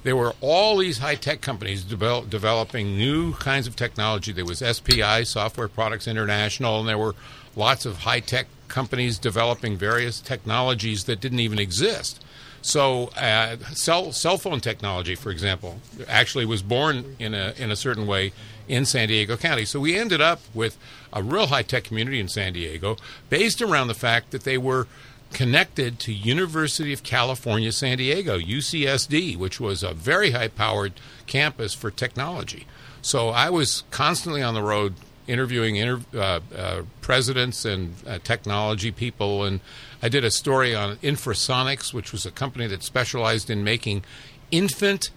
There 0.09 0.17
were 0.17 0.33
all 0.41 0.79
these 0.79 0.97
high 0.97 1.17
tech 1.17 1.43
companies 1.43 1.85
develop, 1.85 2.31
developing 2.31 2.97
new 2.97 3.35
kinds 3.35 3.67
of 3.67 3.77
technology. 3.77 4.33
There 4.33 4.47
was 4.47 4.61
SPI, 4.61 5.25
Software 5.27 5.69
Products 5.69 6.09
International, 6.09 6.81
and 6.81 6.89
there 6.89 6.97
were 6.97 7.15
lots 7.55 7.85
of 7.85 7.99
high 7.99 8.21
tech 8.21 8.47
companies 8.69 9.19
developing 9.19 9.77
various 9.77 10.19
technologies 10.19 11.05
that 11.05 11.21
didn't 11.21 11.41
even 11.41 11.59
exist. 11.59 12.25
So, 12.63 13.09
uh, 13.19 13.59
cell 13.75 14.13
cell 14.13 14.39
phone 14.39 14.61
technology, 14.61 15.15
for 15.15 15.31
example, 15.31 15.79
actually 16.09 16.47
was 16.47 16.63
born 16.63 17.17
in 17.19 17.35
a 17.35 17.53
in 17.59 17.71
a 17.71 17.77
certain 17.77 18.07
way 18.07 18.33
in 18.67 18.87
San 18.87 19.09
Diego 19.09 19.37
County. 19.37 19.67
So 19.67 19.79
we 19.79 19.95
ended 19.95 20.23
up 20.23 20.41
with 20.55 20.79
a 21.13 21.23
real 21.23 21.49
high 21.49 21.63
tech 21.63 21.85
community 21.85 22.19
in 22.19 22.29
San 22.29 22.55
Diego, 22.55 22.97
based 23.29 23.61
around 23.61 23.89
the 23.89 23.95
fact 23.95 24.31
that 24.31 24.45
they 24.45 24.57
were 24.57 24.87
connected 25.33 25.99
to 26.01 26.13
University 26.13 26.93
of 26.93 27.03
California, 27.03 27.73
San 27.73 27.99
Diego 27.99 28.39
(UCSD), 28.39 29.37
which 29.37 29.61
was 29.61 29.83
a 29.83 29.93
very 29.93 30.31
high 30.31 30.49
powered 30.49 30.95
campus 31.27 31.75
for 31.75 31.91
technology. 31.91 32.67
So 33.03 33.29
I 33.29 33.51
was 33.51 33.85
constantly 33.91 34.43
on 34.43 34.55
the 34.55 34.63
road 34.63 34.95
interviewing 35.27 35.77
inter- 35.77 36.01
uh, 36.15 36.41
uh, 36.57 36.83
presidents 37.01 37.65
and 37.65 37.95
uh, 38.07 38.19
technology 38.25 38.91
people, 38.91 39.45
and 39.45 39.61
I 40.03 40.09
did 40.09 40.25
a 40.25 40.31
story 40.31 40.75
on 40.75 40.97
Infrasonics, 40.97 41.93
which 41.93 42.13
was 42.13 42.25
a 42.25 42.31
company 42.31 42.67
that 42.67 42.83
specialized 42.83 43.51
in 43.51 43.63
making 43.63 44.05
infant 44.51 45.11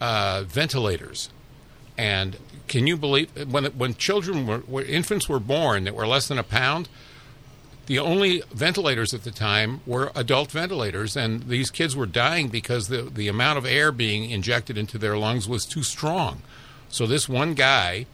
uh, 0.00 0.42
ventilators. 0.46 1.30
And 1.96 2.36
can 2.68 2.86
you 2.86 2.96
believe 2.96 3.30
when 3.50 3.64
when 3.66 3.94
children 3.94 4.46
were 4.66 4.82
infants 4.82 5.28
were 5.28 5.40
born 5.40 5.84
that 5.84 5.94
were 5.94 6.06
less 6.06 6.28
than 6.28 6.38
a 6.38 6.42
pound? 6.42 6.88
The 7.86 7.98
only 8.00 8.42
ventilators 8.52 9.14
at 9.14 9.22
the 9.22 9.30
time 9.30 9.80
were 9.86 10.10
adult 10.14 10.50
ventilators, 10.50 11.16
and 11.16 11.44
these 11.44 11.70
kids 11.70 11.94
were 11.94 12.06
dying 12.06 12.48
because 12.48 12.88
the 12.88 13.02
the 13.02 13.28
amount 13.28 13.58
of 13.58 13.66
air 13.66 13.92
being 13.92 14.28
injected 14.30 14.76
into 14.76 14.98
their 14.98 15.16
lungs 15.16 15.48
was 15.48 15.64
too 15.64 15.84
strong. 15.84 16.42
So 16.88 17.06
this 17.06 17.28
one 17.28 17.54
guy, 17.54 18.06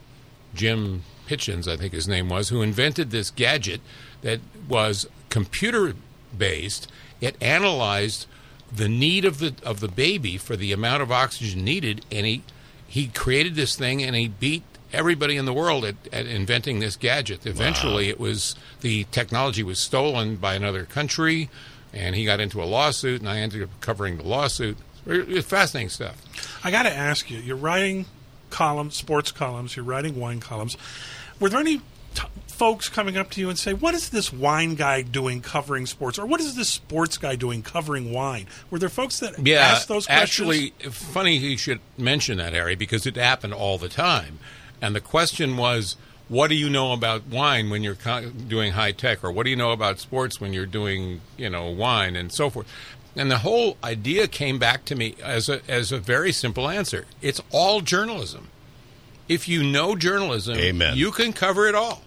Jim 0.54 1.04
Hitchens, 1.28 1.66
I 1.66 1.76
think 1.76 1.94
his 1.94 2.06
name 2.06 2.28
was, 2.28 2.50
who 2.50 2.60
invented 2.60 3.10
this 3.10 3.30
gadget 3.30 3.80
that 4.20 4.40
was 4.68 5.08
computer 5.30 5.94
based. 6.36 6.90
It 7.20 7.36
analyzed 7.40 8.26
the 8.74 8.88
need 8.88 9.24
of 9.24 9.38
the 9.38 9.54
of 9.62 9.80
the 9.80 9.88
baby 9.88 10.36
for 10.36 10.54
the 10.54 10.72
amount 10.72 11.02
of 11.02 11.10
oxygen 11.10 11.64
needed, 11.64 12.04
and 12.10 12.26
he 12.26 12.42
he 12.86 13.08
created 13.08 13.54
this 13.54 13.74
thing, 13.74 14.02
and 14.02 14.14
he 14.14 14.28
beat 14.28 14.64
everybody 14.92 15.36
in 15.36 15.44
the 15.44 15.52
world 15.52 15.84
at, 15.84 15.96
at 16.12 16.26
inventing 16.26 16.80
this 16.80 16.96
gadget. 16.96 17.46
Eventually, 17.46 18.08
it 18.08 18.18
was 18.20 18.54
the 18.80 19.04
technology 19.10 19.62
was 19.62 19.78
stolen 19.78 20.36
by 20.36 20.54
another 20.54 20.84
country, 20.84 21.48
and 21.92 22.14
he 22.14 22.24
got 22.24 22.40
into 22.40 22.62
a 22.62 22.64
lawsuit, 22.64 23.20
and 23.20 23.28
I 23.28 23.38
ended 23.38 23.62
up 23.62 23.70
covering 23.80 24.16
the 24.16 24.22
lawsuit. 24.24 24.76
It's 25.06 25.46
fascinating 25.48 25.88
stuff. 25.90 26.22
I 26.64 26.70
got 26.70 26.84
to 26.84 26.92
ask 26.94 27.30
you, 27.30 27.38
you're 27.38 27.56
writing 27.56 28.06
columns, 28.50 28.94
sports 28.96 29.32
columns, 29.32 29.74
you're 29.76 29.84
writing 29.84 30.18
wine 30.20 30.40
columns. 30.40 30.76
Were 31.40 31.48
there 31.48 31.58
any 31.60 31.78
t- 32.14 32.22
folks 32.46 32.88
coming 32.88 33.16
up 33.16 33.30
to 33.30 33.40
you 33.40 33.48
and 33.48 33.58
say, 33.58 33.72
"What 33.72 33.94
is 33.94 34.10
this 34.10 34.32
wine 34.32 34.76
guy 34.76 35.02
doing 35.02 35.40
covering 35.40 35.86
sports?" 35.86 36.18
or 36.20 36.26
"What 36.26 36.40
is 36.40 36.54
this 36.54 36.68
sports 36.68 37.16
guy 37.18 37.34
doing 37.34 37.62
covering 37.62 38.12
wine?" 38.12 38.46
Were 38.70 38.78
there 38.78 38.88
folks 38.88 39.18
that 39.20 39.44
Yeah, 39.44 39.56
asked 39.60 39.88
those 39.88 40.06
questions? 40.06 40.22
actually, 40.30 40.70
funny 40.90 41.36
you 41.36 41.56
should 41.56 41.80
mention 41.98 42.38
that, 42.38 42.52
Harry, 42.52 42.76
because 42.76 43.06
it 43.06 43.16
happened 43.16 43.54
all 43.54 43.78
the 43.78 43.88
time. 43.88 44.38
And 44.82 44.94
the 44.94 45.00
question 45.00 45.56
was, 45.56 45.96
what 46.28 46.48
do 46.48 46.56
you 46.56 46.68
know 46.68 46.92
about 46.92 47.26
wine 47.28 47.70
when 47.70 47.82
you're 47.82 47.96
doing 48.48 48.72
high 48.72 48.92
tech, 48.92 49.22
or 49.22 49.30
what 49.30 49.44
do 49.44 49.50
you 49.50 49.56
know 49.56 49.70
about 49.70 50.00
sports 50.00 50.40
when 50.40 50.52
you're 50.52 50.66
doing, 50.66 51.20
you 51.36 51.48
know, 51.48 51.70
wine 51.70 52.16
and 52.16 52.32
so 52.32 52.50
forth? 52.50 52.66
And 53.14 53.30
the 53.30 53.38
whole 53.38 53.76
idea 53.84 54.26
came 54.26 54.58
back 54.58 54.84
to 54.86 54.94
me 54.96 55.14
as 55.22 55.48
a 55.48 55.60
as 55.68 55.92
a 55.92 55.98
very 55.98 56.32
simple 56.32 56.68
answer. 56.68 57.04
It's 57.20 57.40
all 57.50 57.80
journalism. 57.80 58.48
If 59.28 59.48
you 59.48 59.62
know 59.62 59.94
journalism, 59.94 60.56
Amen. 60.56 60.96
you 60.96 61.12
can 61.12 61.32
cover 61.32 61.66
it 61.66 61.74
all. 61.74 62.02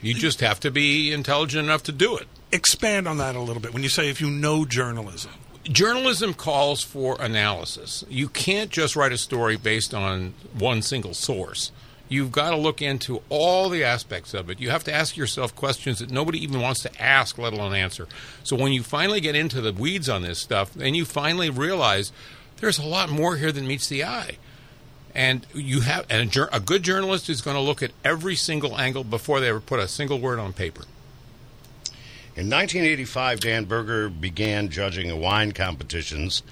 You 0.00 0.14
just 0.14 0.40
have 0.40 0.60
to 0.60 0.70
be 0.70 1.12
intelligent 1.12 1.64
enough 1.64 1.82
to 1.84 1.92
do 1.92 2.16
it. 2.16 2.28
expand 2.52 3.08
on 3.08 3.18
that 3.18 3.34
a 3.34 3.40
little 3.40 3.60
bit 3.60 3.74
when 3.74 3.82
you 3.82 3.88
say 3.88 4.08
if 4.08 4.20
you 4.20 4.30
know 4.30 4.64
journalism. 4.64 5.32
Journalism 5.70 6.34
calls 6.34 6.82
for 6.82 7.20
analysis. 7.20 8.04
You 8.08 8.28
can't 8.28 8.70
just 8.70 8.96
write 8.96 9.12
a 9.12 9.18
story 9.18 9.56
based 9.56 9.94
on 9.94 10.34
one 10.58 10.82
single 10.82 11.14
source. 11.14 11.72
You've 12.08 12.32
got 12.32 12.50
to 12.50 12.56
look 12.56 12.80
into 12.80 13.22
all 13.28 13.68
the 13.68 13.84
aspects 13.84 14.32
of 14.32 14.48
it. 14.48 14.60
You 14.60 14.70
have 14.70 14.84
to 14.84 14.92
ask 14.92 15.16
yourself 15.16 15.54
questions 15.54 15.98
that 15.98 16.10
nobody 16.10 16.42
even 16.42 16.62
wants 16.62 16.82
to 16.82 17.02
ask, 17.02 17.36
let 17.36 17.52
alone 17.52 17.74
answer. 17.74 18.08
So 18.42 18.56
when 18.56 18.72
you 18.72 18.82
finally 18.82 19.20
get 19.20 19.36
into 19.36 19.60
the 19.60 19.72
weeds 19.72 20.08
on 20.08 20.22
this 20.22 20.38
stuff, 20.38 20.72
then 20.72 20.94
you 20.94 21.04
finally 21.04 21.50
realize 21.50 22.10
there's 22.60 22.78
a 22.78 22.86
lot 22.86 23.10
more 23.10 23.36
here 23.36 23.52
than 23.52 23.66
meets 23.66 23.88
the 23.88 24.04
eye. 24.04 24.38
And 25.14 25.46
you 25.52 25.80
have 25.82 26.06
and 26.08 26.34
a, 26.34 26.56
a 26.56 26.60
good 26.60 26.82
journalist 26.82 27.28
is 27.28 27.42
going 27.42 27.56
to 27.56 27.62
look 27.62 27.82
at 27.82 27.90
every 28.04 28.36
single 28.36 28.78
angle 28.78 29.04
before 29.04 29.40
they 29.40 29.48
ever 29.48 29.60
put 29.60 29.80
a 29.80 29.88
single 29.88 30.18
word 30.18 30.38
on 30.38 30.54
paper. 30.54 30.84
In 32.38 32.48
1985, 32.50 33.40
Dan 33.40 33.64
Berger 33.64 34.08
began 34.08 34.68
judging 34.68 35.20
wine 35.20 35.50
competitions 35.50 36.44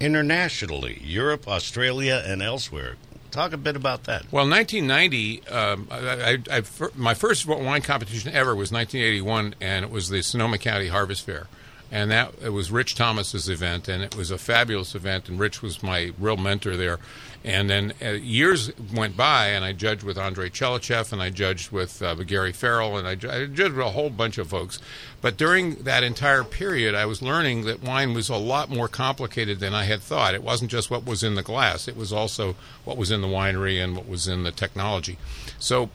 internationally, 0.00 0.98
Europe, 1.04 1.46
Australia, 1.46 2.24
and 2.24 2.40
elsewhere. 2.40 2.96
Talk 3.32 3.52
a 3.52 3.58
bit 3.58 3.76
about 3.76 4.04
that. 4.04 4.22
Well, 4.32 4.48
1990, 4.48 5.46
um, 5.48 5.88
I, 5.90 5.98
I, 5.98 6.38
I, 6.50 6.62
my 6.94 7.12
first 7.12 7.44
wine 7.44 7.82
competition 7.82 8.32
ever 8.32 8.56
was 8.56 8.72
1981, 8.72 9.56
and 9.60 9.84
it 9.84 9.90
was 9.90 10.08
the 10.08 10.22
Sonoma 10.22 10.56
County 10.56 10.88
Harvest 10.88 11.26
Fair. 11.26 11.48
And 11.90 12.10
that 12.10 12.34
it 12.42 12.50
was 12.50 12.70
Rich 12.72 12.96
Thomas's 12.96 13.48
event, 13.48 13.88
and 13.88 14.02
it 14.02 14.16
was 14.16 14.30
a 14.30 14.38
fabulous 14.38 14.94
event. 14.94 15.28
And 15.28 15.38
Rich 15.38 15.62
was 15.62 15.82
my 15.82 16.12
real 16.18 16.36
mentor 16.36 16.76
there. 16.76 16.98
And 17.44 17.70
then 17.70 17.92
uh, 18.02 18.10
years 18.10 18.72
went 18.92 19.16
by, 19.16 19.48
and 19.48 19.64
I 19.64 19.72
judged 19.72 20.02
with 20.02 20.18
Andrei 20.18 20.50
Chelichev, 20.50 21.12
and 21.12 21.22
I 21.22 21.30
judged 21.30 21.70
with 21.70 22.02
uh, 22.02 22.14
Gary 22.16 22.50
Farrell, 22.50 22.96
and 22.96 23.06
I, 23.06 23.12
I 23.12 23.46
judged 23.46 23.74
with 23.74 23.86
a 23.86 23.90
whole 23.90 24.10
bunch 24.10 24.36
of 24.36 24.48
folks. 24.48 24.80
But 25.20 25.36
during 25.36 25.76
that 25.84 26.02
entire 26.02 26.42
period, 26.42 26.96
I 26.96 27.06
was 27.06 27.22
learning 27.22 27.64
that 27.66 27.84
wine 27.84 28.14
was 28.14 28.28
a 28.28 28.36
lot 28.36 28.68
more 28.68 28.88
complicated 28.88 29.60
than 29.60 29.74
I 29.74 29.84
had 29.84 30.02
thought. 30.02 30.34
It 30.34 30.42
wasn't 30.42 30.72
just 30.72 30.90
what 30.90 31.06
was 31.06 31.22
in 31.22 31.36
the 31.36 31.42
glass; 31.42 31.86
it 31.86 31.96
was 31.96 32.12
also 32.12 32.56
what 32.84 32.96
was 32.96 33.12
in 33.12 33.20
the 33.20 33.28
winery 33.28 33.82
and 33.82 33.96
what 33.96 34.08
was 34.08 34.26
in 34.26 34.42
the 34.42 34.50
technology. 34.50 35.16
So 35.60 35.90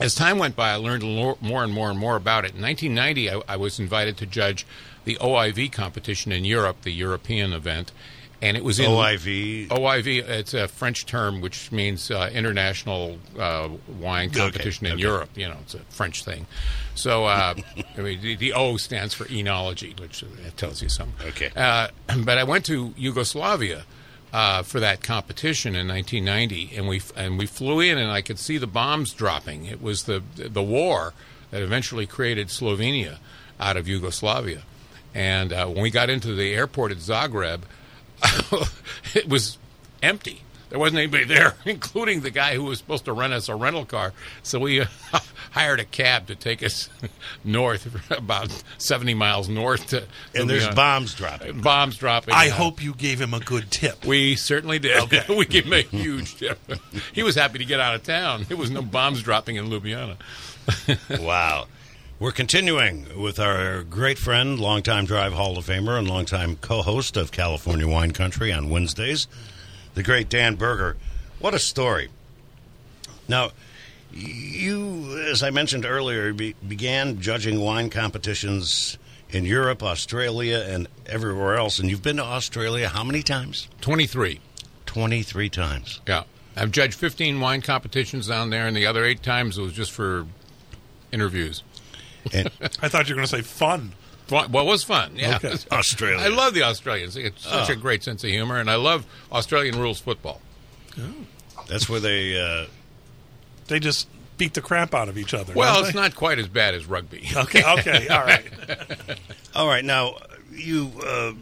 as 0.00 0.14
time 0.14 0.38
went 0.38 0.54
by, 0.54 0.70
I 0.70 0.76
learned 0.76 1.02
more 1.02 1.36
and 1.40 1.72
more 1.72 1.90
and 1.90 1.98
more 1.98 2.16
about 2.16 2.44
it. 2.44 2.54
In 2.54 2.62
1990, 2.62 3.30
I, 3.30 3.54
I, 3.54 3.56
was 3.56 3.80
invited 3.80 4.16
to 4.18 4.26
judge 4.26 4.64
the 5.04 5.16
OIV 5.16 5.72
competition 5.72 6.32
in 6.32 6.44
Europe, 6.44 6.82
the 6.82 6.92
European 6.92 7.52
event, 7.52 7.92
and 8.40 8.56
it 8.56 8.64
was 8.64 8.78
in 8.78 8.90
OIV. 8.90 9.68
OIV. 9.68 10.28
It's 10.28 10.54
a 10.54 10.68
French 10.68 11.06
term 11.06 11.40
which 11.40 11.72
means 11.72 12.10
uh, 12.10 12.30
International 12.32 13.18
uh, 13.38 13.68
Wine 14.00 14.30
Competition 14.30 14.86
okay. 14.86 14.92
in 14.92 14.98
okay. 14.98 15.02
Europe. 15.02 15.30
You 15.34 15.48
know, 15.48 15.56
it's 15.62 15.74
a 15.74 15.80
French 15.90 16.24
thing. 16.24 16.46
So, 16.94 17.24
uh, 17.24 17.54
I 17.96 18.00
mean, 18.00 18.20
the, 18.20 18.36
the, 18.36 18.52
O 18.52 18.76
stands 18.76 19.14
for 19.14 19.24
enology, 19.24 19.98
which 19.98 20.24
tells 20.56 20.82
you 20.82 20.88
something. 20.88 21.28
Okay. 21.28 21.50
Uh, 21.56 21.88
but 22.24 22.38
I 22.38 22.44
went 22.44 22.64
to 22.66 22.94
Yugoslavia. 22.96 23.84
Uh, 24.30 24.62
for 24.62 24.78
that 24.78 25.02
competition 25.02 25.74
in 25.74 25.88
1990, 25.88 26.76
and 26.76 26.86
we 26.86 27.00
and 27.16 27.38
we 27.38 27.46
flew 27.46 27.80
in, 27.80 27.96
and 27.96 28.10
I 28.10 28.20
could 28.20 28.38
see 28.38 28.58
the 28.58 28.66
bombs 28.66 29.14
dropping. 29.14 29.64
It 29.64 29.80
was 29.80 30.02
the 30.02 30.22
the 30.36 30.62
war 30.62 31.14
that 31.50 31.62
eventually 31.62 32.06
created 32.06 32.48
Slovenia 32.48 33.20
out 33.58 33.78
of 33.78 33.88
Yugoslavia. 33.88 34.64
And 35.18 35.52
uh, 35.52 35.66
when 35.66 35.82
we 35.82 35.90
got 35.90 36.10
into 36.10 36.32
the 36.32 36.54
airport 36.54 36.92
at 36.92 36.98
Zagreb, 36.98 37.62
it 39.16 39.28
was 39.28 39.58
empty. 40.00 40.42
There 40.70 40.78
wasn't 40.78 40.98
anybody 40.98 41.24
there, 41.24 41.56
including 41.64 42.20
the 42.20 42.30
guy 42.30 42.54
who 42.54 42.62
was 42.62 42.78
supposed 42.78 43.06
to 43.06 43.12
rent 43.12 43.32
us 43.32 43.48
a 43.48 43.56
rental 43.56 43.84
car. 43.84 44.12
So 44.44 44.60
we 44.60 44.80
uh, 44.80 44.86
hired 45.50 45.80
a 45.80 45.84
cab 45.84 46.28
to 46.28 46.36
take 46.36 46.62
us 46.62 46.88
north, 47.42 48.12
about 48.12 48.62
70 48.78 49.14
miles 49.14 49.48
north 49.48 49.88
to. 49.88 50.04
And 50.36 50.48
there's 50.48 50.68
bombs 50.68 51.14
dropping. 51.14 51.62
Bombs 51.62 51.96
dropping. 51.96 52.34
I 52.34 52.50
uh, 52.50 52.52
hope 52.52 52.80
you 52.80 52.94
gave 52.94 53.20
him 53.20 53.34
a 53.34 53.40
good 53.40 53.72
tip. 53.72 54.04
We 54.04 54.36
certainly 54.36 54.78
did. 54.78 55.02
Okay. 55.02 55.24
we 55.34 55.46
gave 55.46 55.64
him 55.64 55.72
a 55.72 55.80
huge 55.80 56.36
tip. 56.36 56.60
he 57.12 57.24
was 57.24 57.34
happy 57.34 57.58
to 57.58 57.64
get 57.64 57.80
out 57.80 57.96
of 57.96 58.04
town. 58.04 58.44
There 58.46 58.56
was 58.56 58.70
no 58.70 58.82
bombs 58.82 59.20
dropping 59.20 59.56
in 59.56 59.68
Ljubljana. 59.68 60.16
wow. 61.20 61.66
We're 62.20 62.32
continuing 62.32 63.06
with 63.16 63.38
our 63.38 63.84
great 63.84 64.18
friend, 64.18 64.58
longtime 64.58 65.04
Drive 65.04 65.34
Hall 65.34 65.56
of 65.56 65.66
Famer, 65.66 65.96
and 65.96 66.08
longtime 66.08 66.56
co 66.56 66.82
host 66.82 67.16
of 67.16 67.30
California 67.30 67.86
Wine 67.86 68.10
Country 68.10 68.52
on 68.52 68.68
Wednesdays, 68.68 69.28
the 69.94 70.02
great 70.02 70.28
Dan 70.28 70.56
Berger. 70.56 70.96
What 71.38 71.54
a 71.54 71.60
story. 71.60 72.08
Now, 73.28 73.50
you, 74.12 75.16
as 75.30 75.44
I 75.44 75.50
mentioned 75.50 75.86
earlier, 75.86 76.32
be, 76.32 76.56
began 76.66 77.20
judging 77.20 77.60
wine 77.60 77.88
competitions 77.88 78.98
in 79.30 79.44
Europe, 79.44 79.84
Australia, 79.84 80.66
and 80.68 80.88
everywhere 81.06 81.54
else. 81.54 81.78
And 81.78 81.88
you've 81.88 82.02
been 82.02 82.16
to 82.16 82.24
Australia 82.24 82.88
how 82.88 83.04
many 83.04 83.22
times? 83.22 83.68
23. 83.80 84.40
23 84.86 85.50
times. 85.50 86.00
Yeah. 86.08 86.24
I've 86.56 86.72
judged 86.72 86.94
15 86.94 87.38
wine 87.38 87.62
competitions 87.62 88.26
down 88.26 88.50
there, 88.50 88.66
and 88.66 88.76
the 88.76 88.86
other 88.86 89.04
eight 89.04 89.22
times 89.22 89.56
it 89.56 89.62
was 89.62 89.72
just 89.72 89.92
for 89.92 90.26
interviews. 91.12 91.62
And 92.32 92.50
I 92.82 92.88
thought 92.88 93.08
you 93.08 93.14
were 93.14 93.18
going 93.20 93.28
to 93.28 93.36
say 93.36 93.42
fun. 93.42 93.92
What 94.28 94.50
well, 94.50 94.66
was 94.66 94.84
fun. 94.84 95.12
Yeah, 95.16 95.36
Okay. 95.36 95.54
Australia. 95.72 96.18
I 96.18 96.28
love 96.28 96.52
the 96.52 96.62
Australians. 96.62 97.16
It's 97.16 97.42
such 97.44 97.70
Oh. 97.70 97.72
a 97.72 97.76
great 97.76 98.02
sense 98.02 98.22
of 98.24 98.30
humor, 98.30 98.58
and 98.58 98.70
I 98.70 98.74
love 98.74 99.06
Australian 99.32 99.78
rules 99.78 100.00
football. 100.00 100.40
That's 101.68 101.88
where 101.88 102.00
they. 102.00 102.38
Uh, 102.40 102.66
They 103.68 103.78
just 103.80 104.08
beat 104.38 104.54
the 104.54 104.60
crap 104.60 104.94
out 104.94 105.08
of 105.08 105.16
each 105.18 105.34
other. 105.34 105.52
Well, 105.54 105.80
it's 105.80 105.92
they? 105.92 106.00
not 106.00 106.14
quite 106.14 106.38
as 106.38 106.46
bad 106.48 106.74
as 106.74 106.86
rugby. 106.86 107.28
Okay, 107.34 107.62
okay, 107.78 108.08
all 108.08 108.24
right. 108.24 108.44
all 109.54 109.66
right, 109.66 109.84
now 109.84 110.16
you 110.52 110.90
uh, 111.06 111.32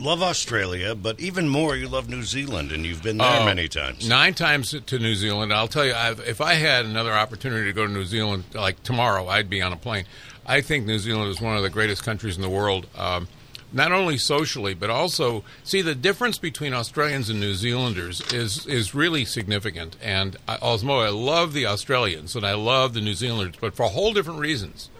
love 0.00 0.22
Australia, 0.22 0.94
but 0.94 1.20
even 1.20 1.48
more, 1.48 1.76
you 1.76 1.88
love 1.88 2.08
New 2.08 2.22
Zealand, 2.22 2.72
and 2.72 2.84
you've 2.84 3.02
been 3.02 3.18
there 3.18 3.40
Oh, 3.40 3.44
many 3.44 3.68
times. 3.68 4.08
Nine 4.08 4.34
times 4.34 4.74
to 4.84 4.98
New 4.98 5.14
Zealand. 5.14 5.52
I'll 5.52 5.68
tell 5.68 5.84
you, 5.86 5.94
I've, 5.94 6.20
if 6.20 6.40
I 6.40 6.54
had 6.54 6.84
another 6.86 7.12
opportunity 7.12 7.66
to 7.66 7.72
go 7.72 7.86
to 7.86 7.92
New 7.92 8.04
Zealand, 8.04 8.44
like 8.54 8.82
tomorrow, 8.82 9.28
I'd 9.28 9.50
be 9.50 9.62
on 9.62 9.72
a 9.72 9.76
plane. 9.76 10.04
I 10.46 10.60
think 10.62 10.86
New 10.86 10.98
Zealand 10.98 11.30
is 11.30 11.40
one 11.40 11.56
of 11.56 11.62
the 11.62 11.70
greatest 11.70 12.02
countries 12.02 12.36
in 12.36 12.42
the 12.42 12.48
world. 12.48 12.86
Um, 12.96 13.28
not 13.72 13.92
only 13.92 14.18
socially, 14.18 14.74
but 14.74 14.90
also 14.90 15.44
see 15.62 15.80
the 15.80 15.94
difference 15.94 16.38
between 16.38 16.74
Australians 16.74 17.30
and 17.30 17.38
New 17.38 17.54
Zealanders 17.54 18.20
is 18.32 18.66
is 18.66 18.96
really 18.96 19.24
significant. 19.24 19.96
And 20.02 20.36
I, 20.48 20.58
although 20.60 20.98
I 21.02 21.10
love 21.10 21.52
the 21.52 21.66
Australians 21.66 22.34
and 22.34 22.44
I 22.44 22.54
love 22.54 22.94
the 22.94 23.00
New 23.00 23.14
Zealanders, 23.14 23.54
but 23.60 23.76
for 23.76 23.84
whole 23.86 24.12
different 24.12 24.40
reasons, 24.40 24.90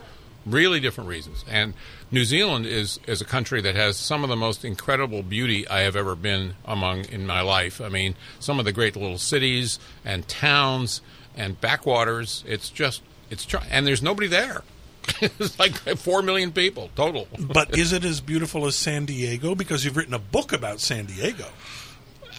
really 0.47 0.81
different 0.81 1.09
reasons. 1.09 1.45
And 1.49 1.75
New 2.11 2.25
Zealand 2.25 2.67
is 2.67 2.99
is 3.07 3.21
a 3.21 3.25
country 3.25 3.61
that 3.61 3.77
has 3.77 3.97
some 3.97 4.23
of 4.25 4.31
the 4.31 4.37
most 4.37 4.65
incredible 4.65 5.23
beauty 5.23 5.67
I 5.69 5.81
have 5.81 5.97
ever 5.97 6.15
been 6.15 6.55
among 6.65 7.05
in 7.07 7.27
my 7.27 7.41
life. 7.41 7.81
I 7.81 7.89
mean, 7.89 8.15
some 8.39 8.59
of 8.59 8.65
the 8.65 8.73
great 8.73 8.97
little 8.97 9.19
cities 9.19 9.79
and 10.05 10.27
towns 10.29 11.03
and 11.37 11.61
backwaters. 11.61 12.45
It's 12.47 12.71
just 12.71 13.03
it's 13.31 13.45
tr- 13.45 13.59
and 13.71 13.87
there's 13.87 14.03
nobody 14.03 14.29
there. 14.29 14.63
it's 15.21 15.59
like 15.59 15.75
four 15.99 16.23
million 16.23 16.53
people 16.53 16.91
total. 16.95 17.27
But 17.39 17.77
is 17.79 17.93
it 17.93 18.05
as 18.05 18.21
beautiful 18.21 18.67
as 18.67 18.77
San 18.77 19.07
Diego? 19.07 19.55
Because 19.55 19.85
you've 19.85 19.97
written 19.97 20.15
a 20.15 20.19
book 20.19 20.53
about 20.53 20.81
San 20.81 21.07
Diego. 21.07 21.47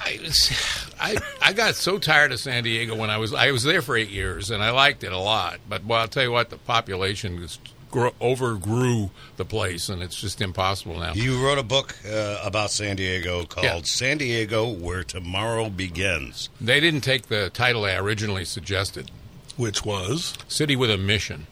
I, 0.04 0.20
I 1.00 1.18
I 1.42 1.54
got 1.54 1.76
so 1.76 2.00
tired 2.00 2.32
of 2.32 2.40
San 2.40 2.64
Diego 2.64 2.96
when 2.96 3.10
I 3.10 3.18
was 3.18 3.34
I 3.34 3.52
was 3.52 3.64
there 3.64 3.82
for 3.82 3.96
eight 3.96 4.10
years 4.10 4.50
and 4.50 4.64
I 4.64 4.72
liked 4.72 5.04
it 5.04 5.12
a 5.12 5.18
lot. 5.18 5.60
But 5.70 5.86
well, 5.86 6.02
I'll 6.02 6.08
tell 6.08 6.24
you 6.24 6.32
what, 6.32 6.50
the 6.50 6.58
population 6.58 7.40
just 7.40 7.60
gro- 7.92 8.14
overgrew 8.20 9.12
the 9.38 9.46
place 9.46 9.90
and 9.90 10.02
it's 10.02 10.20
just 10.20 10.42
impossible 10.42 10.98
now. 10.98 11.14
You 11.14 11.44
wrote 11.46 11.58
a 11.58 11.64
book 11.64 11.96
uh, 12.10 12.42
about 12.44 12.72
San 12.72 12.96
Diego 12.96 13.46
called 13.46 13.66
Yeah. 13.66 13.82
San 13.84 14.18
Diego 14.18 14.70
Where 14.70 15.04
Tomorrow 15.04 15.70
Begins. 15.70 16.50
They 16.60 16.80
didn't 16.80 17.02
take 17.02 17.28
the 17.28 17.50
title 17.52 17.86
I 17.86 17.96
originally 17.98 18.46
suggested, 18.46 19.12
Which 19.58 19.86
was 19.86 20.34
"City 20.48 20.76
with 20.76 20.90
a 20.90 20.98
Mission." 20.98 21.48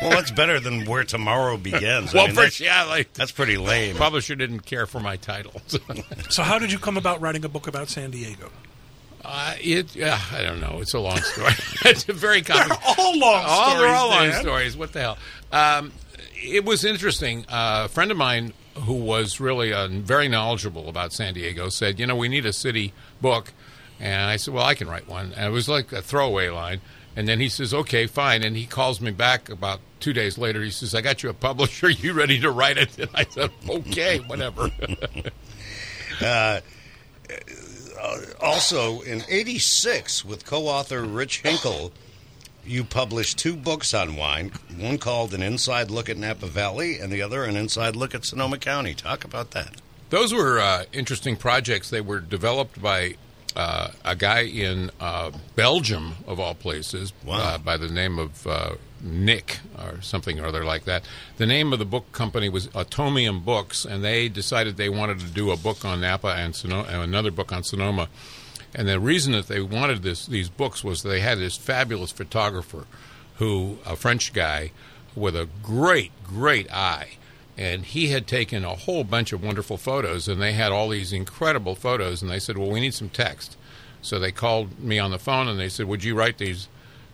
Well, 0.00 0.10
that's 0.10 0.30
better 0.30 0.60
than 0.60 0.84
Where 0.84 1.02
Tomorrow 1.02 1.56
Begins. 1.56 2.14
I 2.14 2.18
well, 2.18 2.26
mean, 2.26 2.36
for 2.36 2.42
that's, 2.42 2.60
yeah, 2.60 2.84
like 2.84 3.12
that's 3.14 3.32
pretty 3.32 3.56
lame. 3.56 3.96
publisher 3.96 4.36
didn't 4.36 4.60
care 4.60 4.86
for 4.86 5.00
my 5.00 5.16
title. 5.16 5.60
so. 6.30 6.42
How 6.44 6.60
did 6.60 6.70
you 6.70 6.78
come 6.78 6.96
about 6.96 7.20
writing 7.20 7.44
a 7.44 7.48
book 7.48 7.66
about 7.66 7.88
San 7.88 8.12
Diego? 8.12 8.50
Uh, 9.28 9.54
it, 9.60 10.00
uh, 10.02 10.18
I 10.32 10.42
don't 10.42 10.60
know. 10.60 10.78
It's 10.80 10.94
a 10.94 10.98
long 10.98 11.18
story. 11.18 11.52
it's 11.84 12.08
a 12.08 12.12
very 12.12 12.42
complicated. 12.42 12.82
All 12.98 13.18
long 13.18 13.44
all, 13.46 13.70
stories. 13.70 13.80
they're 13.80 13.94
all 13.94 14.08
long 14.08 14.28
Dan. 14.30 14.40
stories. 14.40 14.76
What 14.76 14.92
the 14.92 15.00
hell? 15.00 15.18
Um, 15.52 15.92
it 16.34 16.64
was 16.64 16.84
interesting. 16.84 17.44
Uh, 17.48 17.82
a 17.86 17.88
friend 17.88 18.10
of 18.10 18.16
mine 18.16 18.52
who 18.74 18.94
was 18.94 19.40
really 19.40 19.72
uh, 19.72 19.88
very 19.88 20.28
knowledgeable 20.28 20.88
about 20.88 21.12
San 21.12 21.34
Diego 21.34 21.68
said, 21.68 21.98
"You 22.00 22.06
know, 22.06 22.16
we 22.16 22.28
need 22.28 22.46
a 22.46 22.52
city 22.52 22.92
book." 23.20 23.52
And 24.00 24.30
I 24.30 24.36
said, 24.36 24.54
"Well, 24.54 24.64
I 24.64 24.74
can 24.74 24.88
write 24.88 25.08
one." 25.08 25.32
And 25.36 25.46
it 25.46 25.50
was 25.50 25.68
like 25.68 25.92
a 25.92 26.00
throwaway 26.02 26.48
line. 26.48 26.80
And 27.16 27.26
then 27.26 27.40
he 27.40 27.48
says, 27.48 27.74
"Okay, 27.74 28.06
fine." 28.06 28.42
And 28.44 28.56
he 28.56 28.64
calls 28.66 29.00
me 29.00 29.10
back 29.10 29.48
about 29.48 29.80
two 30.00 30.12
days 30.12 30.38
later. 30.38 30.62
He 30.62 30.70
says, 30.70 30.94
"I 30.94 31.00
got 31.00 31.22
you 31.22 31.30
a 31.30 31.34
publisher. 31.34 31.90
You 32.02 32.12
ready 32.12 32.40
to 32.40 32.50
write 32.50 32.78
it?" 32.78 32.96
And 32.98 33.10
I 33.14 33.24
said, 33.24 33.50
"Okay, 33.68 34.18
whatever." 34.20 34.70
also, 38.40 39.00
in 39.00 39.22
86, 39.28 40.24
with 40.24 40.46
co 40.46 40.66
author 40.66 41.02
Rich 41.02 41.42
Hinkle, 41.42 41.92
you 42.64 42.84
published 42.84 43.38
two 43.38 43.56
books 43.56 43.94
on 43.94 44.16
wine. 44.16 44.52
One 44.76 44.98
called 44.98 45.34
"An 45.34 45.42
Inside 45.42 45.90
Look 45.90 46.08
at 46.08 46.16
Napa 46.16 46.46
Valley," 46.46 46.98
and 46.98 47.12
the 47.12 47.22
other 47.22 47.44
"An 47.44 47.56
Inside 47.56 47.96
Look 47.96 48.14
at 48.14 48.24
Sonoma 48.24 48.58
County." 48.58 48.94
Talk 48.94 49.24
about 49.24 49.52
that. 49.52 49.80
Those 50.10 50.32
were 50.32 50.58
uh, 50.58 50.84
interesting 50.92 51.36
projects. 51.36 51.90
They 51.90 52.00
were 52.00 52.20
developed 52.20 52.80
by 52.80 53.16
uh, 53.58 53.90
a 54.04 54.14
guy 54.16 54.42
in 54.44 54.90
uh, 55.00 55.30
Belgium, 55.56 56.14
of 56.26 56.38
all 56.40 56.54
places, 56.54 57.12
Wow. 57.26 57.38
uh, 57.38 57.58
by 57.58 57.76
the 57.76 57.88
name 57.88 58.18
of 58.18 58.46
uh, 58.46 58.76
Nick 59.02 59.58
or 59.76 60.00
something 60.00 60.38
or 60.40 60.46
other 60.46 60.64
like 60.64 60.84
that. 60.84 61.04
The 61.38 61.46
name 61.46 61.72
of 61.72 61.78
the 61.80 61.84
book 61.84 62.10
company 62.12 62.48
was 62.48 62.68
Atomium 62.74 63.40
Books, 63.40 63.84
and 63.84 64.02
they 64.04 64.28
decided 64.28 64.76
they 64.76 64.88
wanted 64.88 65.18
to 65.20 65.26
do 65.26 65.50
a 65.50 65.56
book 65.56 65.84
on 65.84 66.00
Napa 66.00 66.28
and, 66.28 66.54
Sono- 66.54 66.84
and 66.84 67.02
another 67.02 67.30
book 67.32 67.52
on 67.52 67.64
Sonoma. 67.64 68.08
And 68.74 68.86
the 68.88 69.00
reason 69.00 69.32
that 69.32 69.48
they 69.48 69.60
wanted 69.60 70.02
this 70.02 70.26
these 70.26 70.48
books 70.48 70.84
was 70.84 71.02
they 71.02 71.20
had 71.20 71.38
this 71.38 71.56
fabulous 71.56 72.12
photographer, 72.12 72.86
who 73.36 73.78
a 73.84 73.96
French 73.96 74.32
guy 74.32 74.70
with 75.16 75.34
a 75.34 75.48
great 75.62 76.12
great 76.22 76.70
eye, 76.72 77.16
and 77.58 77.84
he 77.84 78.08
had 78.08 78.28
taken 78.28 78.64
a 78.64 78.76
whole 78.76 79.02
bunch 79.02 79.32
of 79.32 79.42
wonderful 79.42 79.76
photos, 79.76 80.28
and 80.28 80.40
they 80.40 80.52
had 80.52 80.70
all 80.70 80.88
these 80.88 81.12
incredible 81.12 81.74
photos, 81.74 82.22
and 82.22 82.30
they 82.30 82.38
said, 82.38 82.56
"Well, 82.56 82.70
we 82.70 82.80
need 82.80 82.94
some 82.94 83.08
text." 83.08 83.56
So 84.00 84.20
they 84.20 84.30
called 84.30 84.78
me 84.78 85.00
on 85.00 85.10
the 85.10 85.18
phone 85.18 85.48
and 85.48 85.58
they 85.58 85.68
said, 85.68 85.86
"Would 85.86 86.04
you 86.04 86.14
write 86.14 86.38
these 86.38 86.68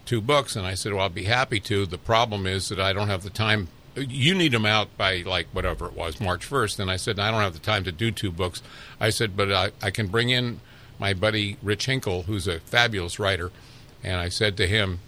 two 0.04 0.20
books?" 0.20 0.54
And 0.54 0.66
I 0.66 0.74
said, 0.74 0.92
"Well, 0.92 1.02
I'll 1.02 1.08
be 1.08 1.24
happy 1.24 1.60
to. 1.60 1.86
The 1.86 1.96
problem 1.96 2.46
is 2.46 2.68
that 2.68 2.78
I 2.78 2.92
don't 2.92 3.08
have 3.08 3.22
the 3.22 3.30
time. 3.30 3.68
You 3.96 4.34
need 4.34 4.52
them 4.52 4.66
out 4.66 4.94
by 4.98 5.22
like 5.22 5.46
whatever 5.52 5.86
it 5.86 5.94
was, 5.94 6.20
March 6.20 6.44
1st 6.44 6.78
And 6.78 6.90
I 6.90 6.96
said, 6.96 7.18
"I 7.18 7.30
don't 7.30 7.40
have 7.40 7.54
the 7.54 7.58
time 7.58 7.84
to 7.84 7.92
do 7.92 8.10
two 8.10 8.30
books." 8.30 8.62
I 9.00 9.08
said, 9.08 9.36
"But 9.36 9.50
I, 9.50 9.70
I 9.80 9.90
can 9.90 10.08
bring 10.08 10.28
in 10.28 10.60
my 10.98 11.14
buddy 11.14 11.56
Rich 11.62 11.86
Hinkle, 11.86 12.24
who's 12.24 12.46
a 12.46 12.60
fabulous 12.60 13.18
writer." 13.18 13.50
And 14.02 14.20
I 14.20 14.28
said 14.28 14.58
to 14.58 14.66
him, 14.66 15.00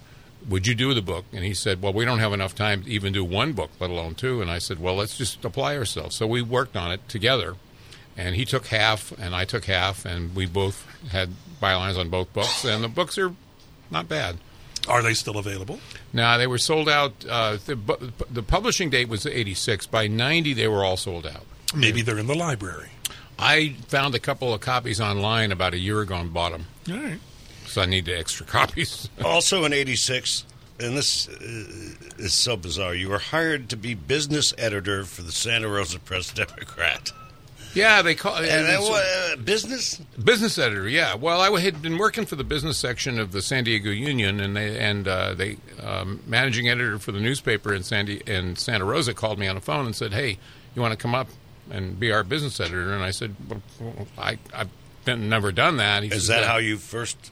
would 0.47 0.67
you 0.67 0.75
do 0.75 0.93
the 0.93 1.01
book? 1.01 1.25
And 1.33 1.43
he 1.43 1.53
said, 1.53 1.81
well, 1.81 1.93
we 1.93 2.05
don't 2.05 2.19
have 2.19 2.33
enough 2.33 2.55
time 2.55 2.83
to 2.83 2.89
even 2.89 3.13
do 3.13 3.23
one 3.23 3.53
book, 3.53 3.71
let 3.79 3.89
alone 3.89 4.15
two. 4.15 4.41
And 4.41 4.49
I 4.49 4.59
said, 4.59 4.79
well, 4.79 4.95
let's 4.95 5.17
just 5.17 5.43
apply 5.43 5.77
ourselves. 5.77 6.15
So 6.15 6.25
we 6.25 6.41
worked 6.41 6.75
on 6.75 6.91
it 6.91 7.07
together. 7.09 7.55
And 8.15 8.35
he 8.35 8.45
took 8.45 8.67
half, 8.67 9.11
and 9.19 9.35
I 9.35 9.45
took 9.45 9.65
half, 9.65 10.03
and 10.03 10.35
we 10.35 10.47
both 10.47 10.87
had 11.11 11.29
bylines 11.61 11.99
on 11.99 12.09
both 12.09 12.33
books. 12.33 12.65
And 12.65 12.83
the 12.83 12.87
books 12.87 13.17
are 13.17 13.31
not 13.91 14.09
bad. 14.09 14.37
Are 14.87 15.03
they 15.03 15.13
still 15.13 15.37
available? 15.37 15.79
Now, 16.13 16.37
they 16.37 16.47
were 16.47 16.57
sold 16.57 16.89
out. 16.89 17.13
Uh, 17.29 17.57
the, 17.65 17.75
the 18.31 18.41
publishing 18.41 18.89
date 18.89 19.09
was 19.09 19.25
86. 19.25 19.85
By 19.87 20.07
90, 20.07 20.53
they 20.53 20.67
were 20.67 20.83
all 20.83 20.97
sold 20.97 21.27
out. 21.27 21.45
Maybe 21.75 22.01
they're 22.01 22.17
in 22.17 22.27
the 22.27 22.35
library. 22.35 22.89
I 23.37 23.75
found 23.87 24.15
a 24.15 24.19
couple 24.19 24.53
of 24.53 24.61
copies 24.61 24.99
online 24.99 25.51
about 25.51 25.73
a 25.73 25.77
year 25.77 26.01
ago 26.01 26.15
and 26.15 26.33
bought 26.33 26.53
them. 26.53 26.65
All 26.89 26.97
right. 26.97 27.19
So 27.67 27.81
I 27.81 27.85
need 27.85 28.05
the 28.05 28.17
extra 28.17 28.45
copies. 28.57 29.09
Also 29.23 29.63
in 29.65 29.73
'86, 29.73 30.45
and 30.79 30.97
this 30.97 31.27
uh, 31.27 31.33
is 32.17 32.33
so 32.33 32.57
bizarre. 32.57 32.95
You 32.95 33.09
were 33.09 33.19
hired 33.19 33.69
to 33.69 33.77
be 33.77 33.93
business 33.93 34.53
editor 34.57 35.03
for 35.05 35.21
the 35.21 35.31
Santa 35.31 35.67
Rosa 35.67 35.99
Press 35.99 36.31
Democrat. 36.33 37.11
yeah, 37.73 38.01
they 38.01 38.15
call 38.15 38.37
And 38.37 38.67
uh, 38.67 39.35
business? 39.43 39.97
Business 40.23 40.57
editor, 40.57 40.87
yeah. 40.87 41.13
Well, 41.15 41.41
I 41.41 41.59
had 41.59 41.81
been 41.81 41.97
working 41.97 42.25
for 42.25 42.35
the 42.35 42.43
business 42.43 42.77
section 42.77 43.19
of 43.19 43.31
the 43.33 43.41
San 43.41 43.63
Diego 43.65 43.89
Union, 43.91 44.39
and 44.39 44.55
they 44.55 44.79
and 44.79 45.07
uh, 45.07 45.33
they 45.33 45.57
um, 45.83 46.21
managing 46.25 46.69
editor 46.69 46.97
for 46.99 47.11
the 47.11 47.19
newspaper 47.19 47.73
in 47.73 47.83
San 47.83 48.05
Di- 48.05 48.21
in 48.25 48.55
Santa 48.55 48.85
Rosa 48.85 49.13
called 49.13 49.37
me 49.39 49.47
on 49.47 49.55
the 49.55 49.61
phone 49.61 49.85
and 49.85 49.95
said, 49.95 50.13
"Hey, 50.13 50.37
you 50.75 50.81
want 50.81 50.93
to 50.93 50.97
come 50.97 51.13
up 51.13 51.27
and 51.69 51.99
be 51.99 52.11
our 52.11 52.23
business 52.23 52.59
editor?" 52.59 52.93
And 52.93 53.03
I 53.03 53.11
said, 53.11 53.35
well, 53.49 53.61
"I 54.17 54.37
I've 54.53 54.69
been, 55.05 55.27
never 55.29 55.51
done 55.51 55.77
that." 55.77 56.03
He 56.03 56.09
Is 56.09 56.27
says, 56.27 56.27
that 56.29 56.43
how 56.45 56.57
you 56.57 56.77
first? 56.77 57.31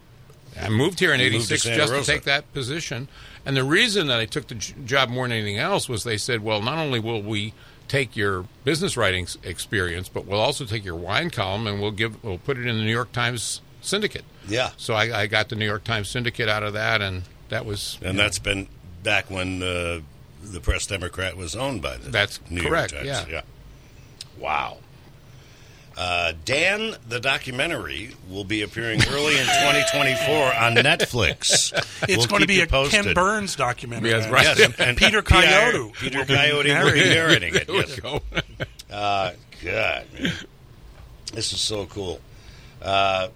I 0.61 0.69
moved 0.69 0.99
here 0.99 1.13
in 1.13 1.19
You 1.19 1.31
moved 1.31 1.47
to 1.49 1.53
'86 1.55 1.75
just 1.77 1.91
Rosa. 1.91 2.05
to 2.05 2.11
take 2.17 2.23
that 2.23 2.51
position. 2.53 3.07
And 3.45 3.55
the 3.57 3.63
reason 3.63 4.07
that 4.07 4.19
I 4.19 4.25
took 4.25 4.47
the 4.47 4.55
job 4.55 5.09
more 5.09 5.27
than 5.27 5.37
anything 5.37 5.57
else 5.57 5.87
was 5.89 6.03
they 6.03 6.17
said, 6.17 6.43
well, 6.43 6.61
not 6.61 6.77
only 6.77 6.99
will 6.99 7.21
we 7.21 7.53
take 7.87 8.15
your 8.15 8.45
business 8.63 8.97
writing 8.97 9.27
experience, 9.43 10.09
but 10.09 10.25
we'll 10.25 10.39
also 10.39 10.65
take 10.65 10.83
your 10.83 10.95
wine 10.95 11.29
column 11.29 11.67
and 11.67 11.79
we'll 11.81 11.91
give 11.91 12.23
we'll 12.23 12.39
put 12.39 12.57
it 12.57 12.65
in 12.65 12.77
the 12.77 12.83
New 12.83 12.91
York 12.91 13.11
Times 13.11 13.61
Syndicate. 13.81 14.23
Yeah, 14.47 14.71
So 14.77 14.93
I, 14.95 15.21
I 15.21 15.27
got 15.27 15.49
the 15.49 15.55
New 15.55 15.65
York 15.65 15.83
Times 15.83 16.09
Syndicate 16.09 16.49
out 16.49 16.63
of 16.63 16.73
that, 16.73 17.01
and 17.01 17.23
that 17.49 17.65
was 17.65 17.99
and 18.01 18.17
that's 18.17 18.39
been 18.39 18.67
back 19.03 19.29
when 19.29 19.61
uh, 19.61 19.99
the 20.43 20.59
Press 20.59 20.87
Democrat 20.87 21.37
was 21.37 21.55
owned 21.55 21.81
by 21.83 21.97
the 21.97 22.09
That's 22.09 22.39
New 22.49 22.61
correct, 22.63 22.93
York 22.93 23.05
Times. 23.05 23.27
yeah. 23.29 23.41
Wow. 24.39 24.77
Uh, 25.97 26.33
Dan, 26.43 26.95
the 27.07 27.19
documentary, 27.21 28.11
will 28.29 28.43
be 28.43 28.61
appearing 28.61 28.99
early 29.09 29.37
in 29.37 29.45
2024 29.45 30.53
on 30.55 30.75
Netflix. 30.75 31.71
It's 32.07 32.17
We'll 32.17 32.27
going 32.27 32.41
to 32.41 32.47
be 32.47 32.61
a 32.61 32.67
posted. 32.67 33.05
Ken 33.05 33.13
Burns 33.13 33.55
documentary. 33.55 34.09
Yes, 34.11 34.29
right. 34.29 34.43
Yes, 34.43 34.59
and, 34.59 34.79
and 34.79 34.97
Peter 34.97 35.21
Coyote 35.21 35.91
Peter 35.93 36.19
will 36.19 36.25
Coyote 36.25 36.55
will 36.55 36.63
be 36.63 36.69
narrating. 36.69 37.09
narrating 37.09 37.55
it. 37.55 37.69
Yes. 37.69 37.99
go. 37.99 38.21
Uh, 38.91 39.31
God, 39.63 40.05
man. 40.19 40.33
this 41.33 41.53
is 41.53 41.61
so 41.61 41.85
cool. 41.87 42.19
Uh, 42.81 43.29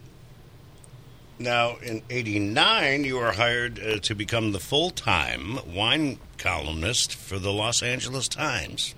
now, 1.40 1.78
in 1.78 2.04
'89, 2.10 3.06
you 3.06 3.16
were 3.18 3.32
hired 3.32 3.80
uh, 3.80 4.00
to 4.00 4.14
become 4.14 4.52
the 4.52 4.60
full-time 4.60 5.60
wine 5.74 6.20
columnist 6.38 7.16
for 7.16 7.40
the 7.40 7.52
Los 7.52 7.82
Angeles 7.82 8.28
Times. 8.28 8.94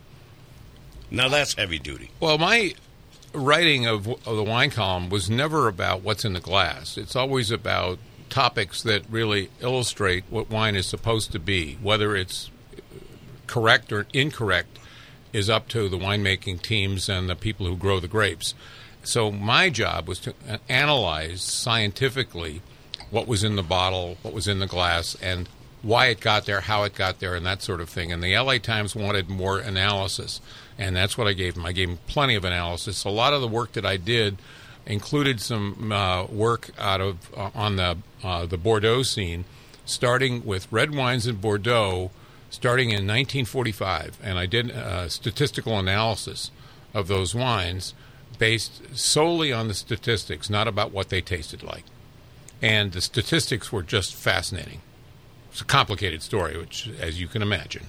Now 1.09 1.29
that's 1.29 1.53
heavy 1.53 1.77
duty. 1.79 2.09
Well, 2.19 2.37
my 2.37 2.73
writing 3.33 3.85
of, 3.85 4.07
of 4.07 4.35
the 4.35 4.43
wine 4.43 4.71
column 4.71 5.09
was 5.09 5.29
never 5.29 5.67
about 5.67 6.01
what's 6.01 6.25
in 6.25 6.33
the 6.33 6.39
glass. 6.39 6.97
It's 6.97 7.15
always 7.15 7.51
about 7.51 7.99
topics 8.29 8.81
that 8.83 9.03
really 9.09 9.49
illustrate 9.59 10.23
what 10.29 10.49
wine 10.49 10.75
is 10.75 10.85
supposed 10.85 11.31
to 11.33 11.39
be. 11.39 11.77
Whether 11.81 12.15
it's 12.15 12.49
correct 13.47 13.91
or 13.91 14.07
incorrect 14.13 14.79
is 15.33 15.49
up 15.49 15.67
to 15.69 15.89
the 15.89 15.97
winemaking 15.97 16.61
teams 16.61 17.09
and 17.09 17.29
the 17.29 17.35
people 17.35 17.65
who 17.65 17.75
grow 17.75 17.99
the 17.99 18.07
grapes. 18.07 18.53
So 19.03 19.31
my 19.31 19.69
job 19.69 20.07
was 20.07 20.19
to 20.19 20.33
analyze 20.69 21.41
scientifically 21.41 22.61
what 23.09 23.27
was 23.27 23.43
in 23.43 23.55
the 23.55 23.63
bottle, 23.63 24.17
what 24.21 24.33
was 24.33 24.47
in 24.47 24.59
the 24.59 24.67
glass, 24.67 25.15
and 25.21 25.49
why 25.81 26.07
it 26.07 26.19
got 26.19 26.45
there, 26.45 26.61
how 26.61 26.83
it 26.83 26.93
got 26.93 27.19
there, 27.19 27.35
and 27.35 27.45
that 27.45 27.61
sort 27.61 27.81
of 27.81 27.89
thing. 27.89 28.11
And 28.11 28.23
the 28.23 28.37
LA 28.37 28.57
Times 28.57 28.95
wanted 28.95 29.29
more 29.29 29.59
analysis, 29.59 30.39
and 30.81 30.95
that's 30.95 31.15
what 31.15 31.27
I 31.27 31.33
gave 31.33 31.53
them. 31.53 31.65
I 31.65 31.73
gave 31.73 31.89
them 31.89 31.99
plenty 32.07 32.33
of 32.33 32.43
analysis. 32.43 33.03
A 33.03 33.09
lot 33.09 33.33
of 33.33 33.41
the 33.41 33.47
work 33.47 33.73
that 33.73 33.85
I 33.85 33.97
did 33.97 34.37
included 34.87 35.39
some 35.39 35.91
uh, 35.91 36.25
work 36.25 36.71
out 36.79 36.99
of 36.99 37.31
uh, 37.37 37.51
on 37.53 37.75
the 37.75 37.97
uh, 38.23 38.47
the 38.47 38.57
Bordeaux 38.57 39.03
scene, 39.03 39.45
starting 39.85 40.43
with 40.43 40.71
red 40.71 40.95
wines 40.95 41.27
in 41.27 41.35
Bordeaux, 41.35 42.09
starting 42.49 42.89
in 42.89 43.05
1945, 43.07 44.17
and 44.23 44.39
I 44.39 44.47
did 44.47 44.71
uh, 44.71 45.07
statistical 45.07 45.77
analysis 45.77 46.49
of 46.95 47.07
those 47.07 47.35
wines 47.35 47.93
based 48.39 48.97
solely 48.97 49.53
on 49.53 49.67
the 49.67 49.75
statistics, 49.75 50.49
not 50.49 50.67
about 50.67 50.91
what 50.91 51.09
they 51.09 51.21
tasted 51.21 51.61
like. 51.61 51.83
And 52.59 52.91
the 52.91 53.01
statistics 53.01 53.71
were 53.71 53.83
just 53.83 54.15
fascinating. 54.15 54.81
It's 55.51 55.61
a 55.61 55.65
complicated 55.65 56.23
story, 56.23 56.57
which, 56.57 56.89
as 56.99 57.21
you 57.21 57.27
can 57.27 57.43
imagine. 57.43 57.85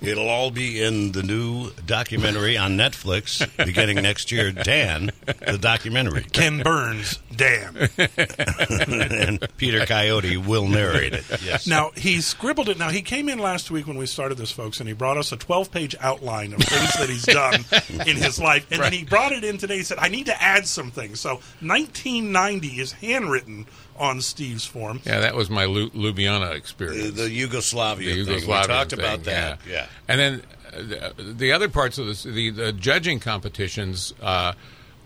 It'll 0.00 0.28
all 0.28 0.50
be 0.50 0.82
in 0.82 1.12
the 1.12 1.22
new 1.22 1.70
documentary 1.86 2.56
on 2.56 2.76
Netflix 2.76 3.46
beginning 3.64 3.96
next 3.96 4.30
year. 4.32 4.52
Dan, 4.52 5.10
the 5.26 5.58
documentary, 5.58 6.24
Ken 6.24 6.62
Burns, 6.62 7.18
Dan. 7.34 7.88
and 7.98 9.46
Peter 9.56 9.84
Coyote 9.86 10.36
will 10.36 10.66
narrate 10.66 11.12
it. 11.12 11.24
Yes. 11.42 11.66
Now 11.66 11.90
he 11.96 12.20
scribbled 12.20 12.68
it. 12.68 12.78
Now 12.78 12.90
he 12.90 13.02
came 13.02 13.28
in 13.28 13.38
last 13.38 13.70
week 13.70 13.86
when 13.86 13.96
we 13.96 14.06
started 14.06 14.38
this, 14.38 14.50
folks, 14.50 14.80
and 14.80 14.88
he 14.88 14.94
brought 14.94 15.16
us 15.16 15.32
a 15.32 15.36
12-page 15.36 15.96
outline 16.00 16.52
of 16.52 16.60
things 16.60 16.92
that 16.94 17.08
he's 17.08 17.24
done 17.24 17.64
in 18.08 18.16
his 18.16 18.38
life, 18.38 18.66
and 18.70 18.82
then 18.82 18.92
he 18.92 19.04
brought 19.04 19.32
it 19.32 19.44
in 19.44 19.58
today. 19.58 19.78
He 19.78 19.82
said, 19.82 19.98
"I 19.98 20.08
need 20.08 20.26
to 20.26 20.42
add 20.42 20.66
some 20.66 20.90
things." 20.90 21.20
So 21.20 21.40
1990 21.60 22.68
is 22.80 22.92
handwritten 22.92 23.66
on 23.98 24.20
Steve's 24.20 24.64
form. 24.64 25.00
Yeah, 25.04 25.20
that 25.20 25.34
was 25.34 25.50
my 25.50 25.64
Lu- 25.64 25.90
Ljubljana 25.90 26.54
experience. 26.54 27.16
the 27.16 27.30
Yugoslavia, 27.30 28.14
the 28.16 28.24
thing. 28.40 28.48
We 28.48 28.54
talked 28.66 28.90
thing, 28.90 28.98
about 29.00 29.24
that. 29.24 29.58
Yeah. 29.66 29.72
Yeah. 29.72 29.86
And 30.08 30.20
then 30.20 30.42
uh, 30.72 31.10
the, 31.16 31.22
the 31.22 31.52
other 31.52 31.68
parts 31.68 31.98
of 31.98 32.06
this, 32.06 32.22
the, 32.22 32.50
the 32.50 32.72
judging 32.72 33.20
competitions, 33.20 34.12
uh, 34.22 34.52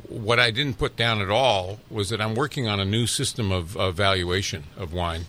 what 0.08 0.40
I 0.40 0.50
didn't 0.50 0.78
put 0.78 0.96
down 0.96 1.20
at 1.20 1.30
all 1.30 1.78
was 1.90 2.08
that 2.10 2.20
I'm 2.20 2.34
working 2.34 2.66
on 2.68 2.80
a 2.80 2.84
new 2.84 3.06
system 3.06 3.52
of 3.52 3.76
of 3.76 3.94
valuation 3.94 4.64
of 4.76 4.92
wine, 4.92 5.26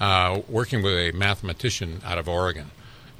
uh, 0.00 0.42
working 0.48 0.82
with 0.82 0.94
a 0.94 1.12
mathematician 1.12 2.00
out 2.04 2.18
of 2.18 2.28
Oregon. 2.28 2.70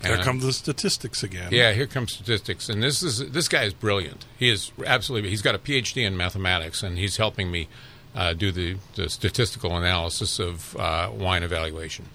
There 0.01 0.14
And- 0.14 0.23
come 0.25 0.40
the 0.40 0.53
statistics 0.53 1.23
again. 1.23 1.51
yeah, 1.53 1.73
here 1.73 1.87
comes 1.87 2.12
statistics, 2.12 2.68
and 2.68 2.83
this 2.83 3.03
is 3.03 3.31
this 3.31 3.49
guy 3.49 3.62
is 3.62 3.73
brilliant. 3.73 4.25
He 4.38 4.49
is 4.51 4.73
absolutely. 4.85 5.31
He's 5.31 5.42
got 5.42 5.55
a 5.55 5.59
PhD 5.59 6.05
in 6.05 6.16
mathematics, 6.16 6.83
and 6.83 6.99
he's 6.99 7.16
helping 7.18 7.51
me 7.51 7.68
uh, 8.14 8.33
do 8.33 8.53
the, 8.53 8.77
the 8.94 9.09
statistical 9.09 9.77
analysis 9.77 10.38
of 10.38 10.77
uh, 10.77 11.11
wine 11.12 11.42
evaluation. 11.42 12.07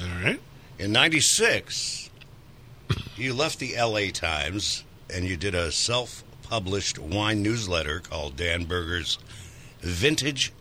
All 0.00 0.22
right. 0.22 0.40
In 0.78 0.92
'96, 0.92 2.10
you 3.16 3.34
left 3.34 3.58
the 3.58 3.76
L.A. 3.76 4.10
Times 4.10 4.84
and 5.10 5.24
you 5.24 5.36
did 5.36 5.54
a 5.54 5.70
self-published 5.70 6.98
wine 6.98 7.42
newsletter 7.42 8.00
called 8.00 8.36
Dan 8.36 8.64
Berger's 8.64 9.18
Vintage 9.80 10.52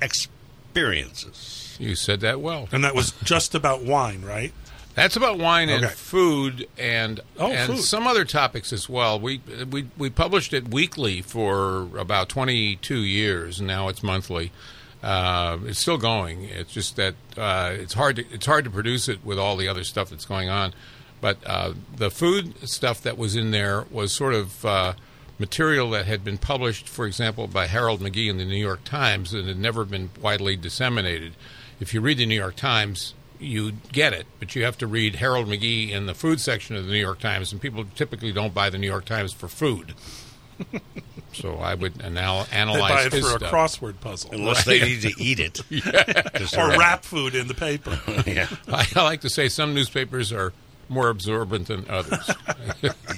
experiences. 0.00 1.76
You 1.80 1.94
said 1.94 2.20
that 2.20 2.40
well. 2.40 2.68
And 2.72 2.84
that 2.84 2.94
was 2.94 3.12
just 3.24 3.54
about 3.54 3.82
wine, 3.82 4.22
right? 4.22 4.52
That's 4.96 5.14
about 5.14 5.38
wine 5.38 5.68
and 5.68 5.86
food 5.90 6.66
and 6.78 7.20
Oh, 7.38 7.52
and 7.52 7.74
food. 7.74 7.82
some 7.84 8.06
other 8.06 8.24
topics 8.24 8.72
as 8.72 8.88
well. 8.88 9.20
We 9.20 9.40
we 9.70 9.86
we 9.96 10.10
published 10.10 10.52
it 10.52 10.68
weekly 10.68 11.20
for 11.22 11.82
about 11.98 12.28
22 12.30 12.96
years, 13.00 13.58
and 13.60 13.68
now 13.68 13.88
it's 13.88 14.02
monthly. 14.02 14.50
Uh, 15.02 15.58
it's 15.66 15.78
still 15.78 15.98
going. 15.98 16.44
It's 16.44 16.72
just 16.72 16.96
that 16.96 17.14
uh, 17.36 17.72
it's 17.74 17.92
hard 17.94 18.16
to 18.16 18.24
it's 18.32 18.46
hard 18.46 18.64
to 18.64 18.70
produce 18.70 19.08
it 19.08 19.24
with 19.24 19.38
all 19.38 19.56
the 19.56 19.68
other 19.68 19.84
stuff 19.84 20.08
that's 20.10 20.24
going 20.24 20.48
on. 20.48 20.72
But 21.20 21.38
uh, 21.46 21.74
the 21.94 22.10
food 22.10 22.66
stuff 22.68 23.02
that 23.02 23.18
was 23.18 23.36
in 23.36 23.50
there 23.50 23.84
was 23.90 24.12
sort 24.12 24.32
of 24.34 24.64
uh, 24.64 24.94
material 25.38 25.90
that 25.90 26.06
had 26.06 26.24
been 26.24 26.38
published, 26.38 26.88
for 26.88 27.06
example, 27.06 27.46
by 27.46 27.66
Harold 27.66 28.00
McGee 28.00 28.30
in 28.30 28.38
the 28.38 28.44
New 28.46 28.56
York 28.56 28.82
Times, 28.84 29.34
and 29.34 29.46
had 29.46 29.58
never 29.58 29.84
been 29.84 30.08
widely 30.22 30.56
disseminated. 30.56 31.34
If 31.80 31.92
you 31.92 32.00
read 32.00 32.16
the 32.16 32.26
New 32.26 32.34
York 32.38 32.56
Times, 32.56 33.12
you 33.40 33.72
get 33.92 34.12
it, 34.12 34.26
but 34.38 34.54
you 34.54 34.64
have 34.64 34.78
to 34.78 34.86
read 34.86 35.16
Harold 35.16 35.46
McGee 35.48 35.90
in 35.90 36.06
the 36.06 36.14
food 36.14 36.40
section 36.40 36.76
of 36.76 36.86
the 36.86 36.92
New 36.92 36.98
York 37.00 37.18
Times, 37.20 37.52
and 37.52 37.60
people 37.60 37.84
typically 37.94 38.32
don't 38.32 38.54
buy 38.54 38.70
the 38.70 38.78
New 38.78 38.86
York 38.86 39.04
Times 39.04 39.32
for 39.32 39.48
food. 39.48 39.94
so 41.32 41.56
I 41.56 41.74
would 41.74 42.00
anal- 42.02 42.44
They 42.50 42.56
analyze 42.56 42.90
buy 42.90 43.02
it 43.04 43.12
his 43.12 43.28
for 43.30 43.36
a 43.36 43.40
crossword 43.40 44.00
puzzle. 44.00 44.30
Unless 44.32 44.64
they 44.64 44.80
need 44.80 45.02
to 45.02 45.12
eat 45.22 45.38
it. 45.40 45.60
'Cause 46.34 46.54
Or 46.58 46.70
wrap 46.78 47.04
food 47.04 47.34
in 47.34 47.48
the 47.48 47.54
paper. 47.54 47.98
Yeah. 48.26 48.48
I, 48.68 48.86
I 48.96 49.02
like 49.02 49.20
to 49.22 49.30
say 49.30 49.48
some 49.48 49.74
newspapers 49.74 50.32
are 50.32 50.52
more 50.88 51.08
absorbent 51.08 51.66
than 51.66 51.84
others. 51.90 52.30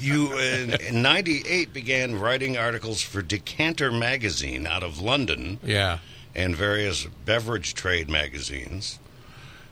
You, 0.01 0.33
in, 0.39 0.73
in 0.81 1.03
98, 1.03 1.73
began 1.73 2.19
writing 2.19 2.57
articles 2.57 3.03
for 3.03 3.21
Decanter 3.21 3.93
magazine 3.93 4.67
out 4.67 4.83
of 4.83 5.01
London 5.01 5.59
yeah. 5.63 5.99
and 6.35 6.57
various 6.57 7.07
beverage 7.27 7.75
trade 7.75 8.09
magazines. 8.09 8.99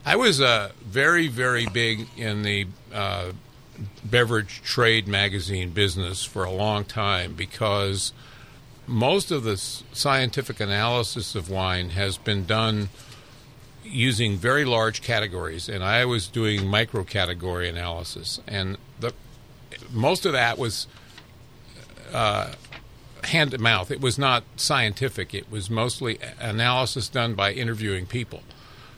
I 0.06 0.14
was 0.14 0.40
uh, 0.40 0.70
very, 0.84 1.26
very 1.26 1.66
big 1.66 2.06
in 2.16 2.42
the 2.42 2.68
uh, 2.94 3.32
beverage 4.04 4.62
trade 4.62 5.08
magazine 5.08 5.70
business 5.70 6.24
for 6.24 6.44
a 6.44 6.50
long 6.52 6.84
time 6.84 7.34
because 7.34 8.12
most 8.86 9.32
of 9.32 9.42
the 9.42 9.56
scientific 9.56 10.60
analysis 10.60 11.34
of 11.34 11.50
wine 11.50 11.90
has 11.90 12.18
been 12.18 12.46
done 12.46 12.88
using 13.82 14.36
very 14.36 14.64
large 14.64 15.02
categories, 15.02 15.68
and 15.68 15.82
I 15.82 16.04
was 16.04 16.28
doing 16.28 16.68
micro 16.68 17.02
category 17.02 17.68
analysis, 17.68 18.40
and 18.46 18.78
the 19.00 19.12
most 19.90 20.24
of 20.24 20.32
that 20.34 20.56
was 20.56 20.86
uh, 22.12 22.52
hand 23.24 23.50
to 23.50 23.58
mouth. 23.58 23.90
It 23.90 24.00
was 24.00 24.20
not 24.20 24.44
scientific. 24.54 25.34
It 25.34 25.50
was 25.50 25.68
mostly 25.68 26.20
analysis 26.38 27.08
done 27.08 27.34
by 27.34 27.52
interviewing 27.52 28.06
people. 28.06 28.44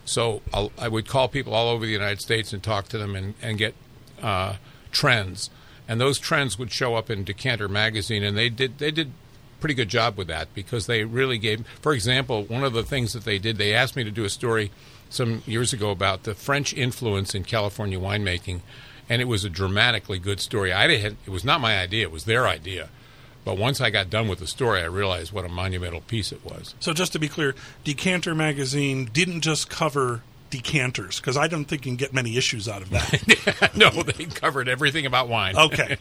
So 0.08 0.40
I'll, 0.54 0.72
I 0.78 0.88
would 0.88 1.06
call 1.06 1.28
people 1.28 1.54
all 1.54 1.68
over 1.68 1.84
the 1.84 1.92
United 1.92 2.22
States 2.22 2.52
and 2.52 2.62
talk 2.62 2.88
to 2.88 2.98
them 2.98 3.14
and, 3.14 3.34
and 3.42 3.58
get 3.58 3.74
uh, 4.22 4.56
trends, 4.90 5.50
and 5.86 6.00
those 6.00 6.18
trends 6.18 6.58
would 6.58 6.72
show 6.72 6.94
up 6.94 7.10
in 7.10 7.24
Decanter 7.24 7.68
magazine, 7.68 8.22
and 8.22 8.36
they 8.36 8.48
did 8.48 8.78
they 8.78 8.90
did 8.90 9.12
pretty 9.60 9.74
good 9.74 9.88
job 9.88 10.16
with 10.16 10.28
that 10.28 10.52
because 10.54 10.86
they 10.86 11.04
really 11.04 11.36
gave. 11.36 11.66
For 11.82 11.92
example, 11.92 12.44
one 12.44 12.64
of 12.64 12.72
the 12.72 12.82
things 12.82 13.12
that 13.12 13.24
they 13.24 13.38
did, 13.38 13.58
they 13.58 13.74
asked 13.74 13.96
me 13.96 14.04
to 14.04 14.10
do 14.10 14.24
a 14.24 14.30
story 14.30 14.70
some 15.10 15.42
years 15.46 15.72
ago 15.72 15.90
about 15.90 16.22
the 16.22 16.34
French 16.34 16.72
influence 16.72 17.34
in 17.34 17.44
California 17.44 17.98
winemaking, 17.98 18.60
and 19.10 19.20
it 19.20 19.26
was 19.26 19.44
a 19.44 19.50
dramatically 19.50 20.18
good 20.18 20.40
story. 20.40 20.72
I 20.72 20.86
didn't. 20.86 21.18
It 21.26 21.30
was 21.30 21.44
not 21.44 21.60
my 21.60 21.78
idea; 21.78 22.02
it 22.02 22.12
was 22.12 22.24
their 22.24 22.48
idea. 22.48 22.88
But 23.44 23.56
once 23.56 23.80
I 23.80 23.90
got 23.90 24.10
done 24.10 24.28
with 24.28 24.40
the 24.40 24.46
story, 24.46 24.80
I 24.82 24.86
realized 24.86 25.32
what 25.32 25.44
a 25.44 25.48
monumental 25.48 26.02
piece 26.02 26.32
it 26.32 26.44
was. 26.44 26.74
So 26.80 26.92
just 26.92 27.12
to 27.12 27.18
be 27.18 27.28
clear, 27.28 27.54
Decanter 27.84 28.34
magazine 28.34 29.08
didn't 29.12 29.40
just 29.40 29.70
cover 29.70 30.22
decanters 30.50 31.18
because 31.20 31.36
I 31.36 31.46
don't 31.48 31.64
think 31.64 31.86
you 31.86 31.90
can 31.92 31.96
get 31.96 32.12
many 32.12 32.36
issues 32.36 32.68
out 32.68 32.82
of 32.82 32.90
that. 32.90 33.70
no, 33.76 33.90
they 34.02 34.24
covered 34.26 34.68
everything 34.68 35.06
about 35.06 35.28
wine. 35.28 35.56
Okay. 35.56 35.96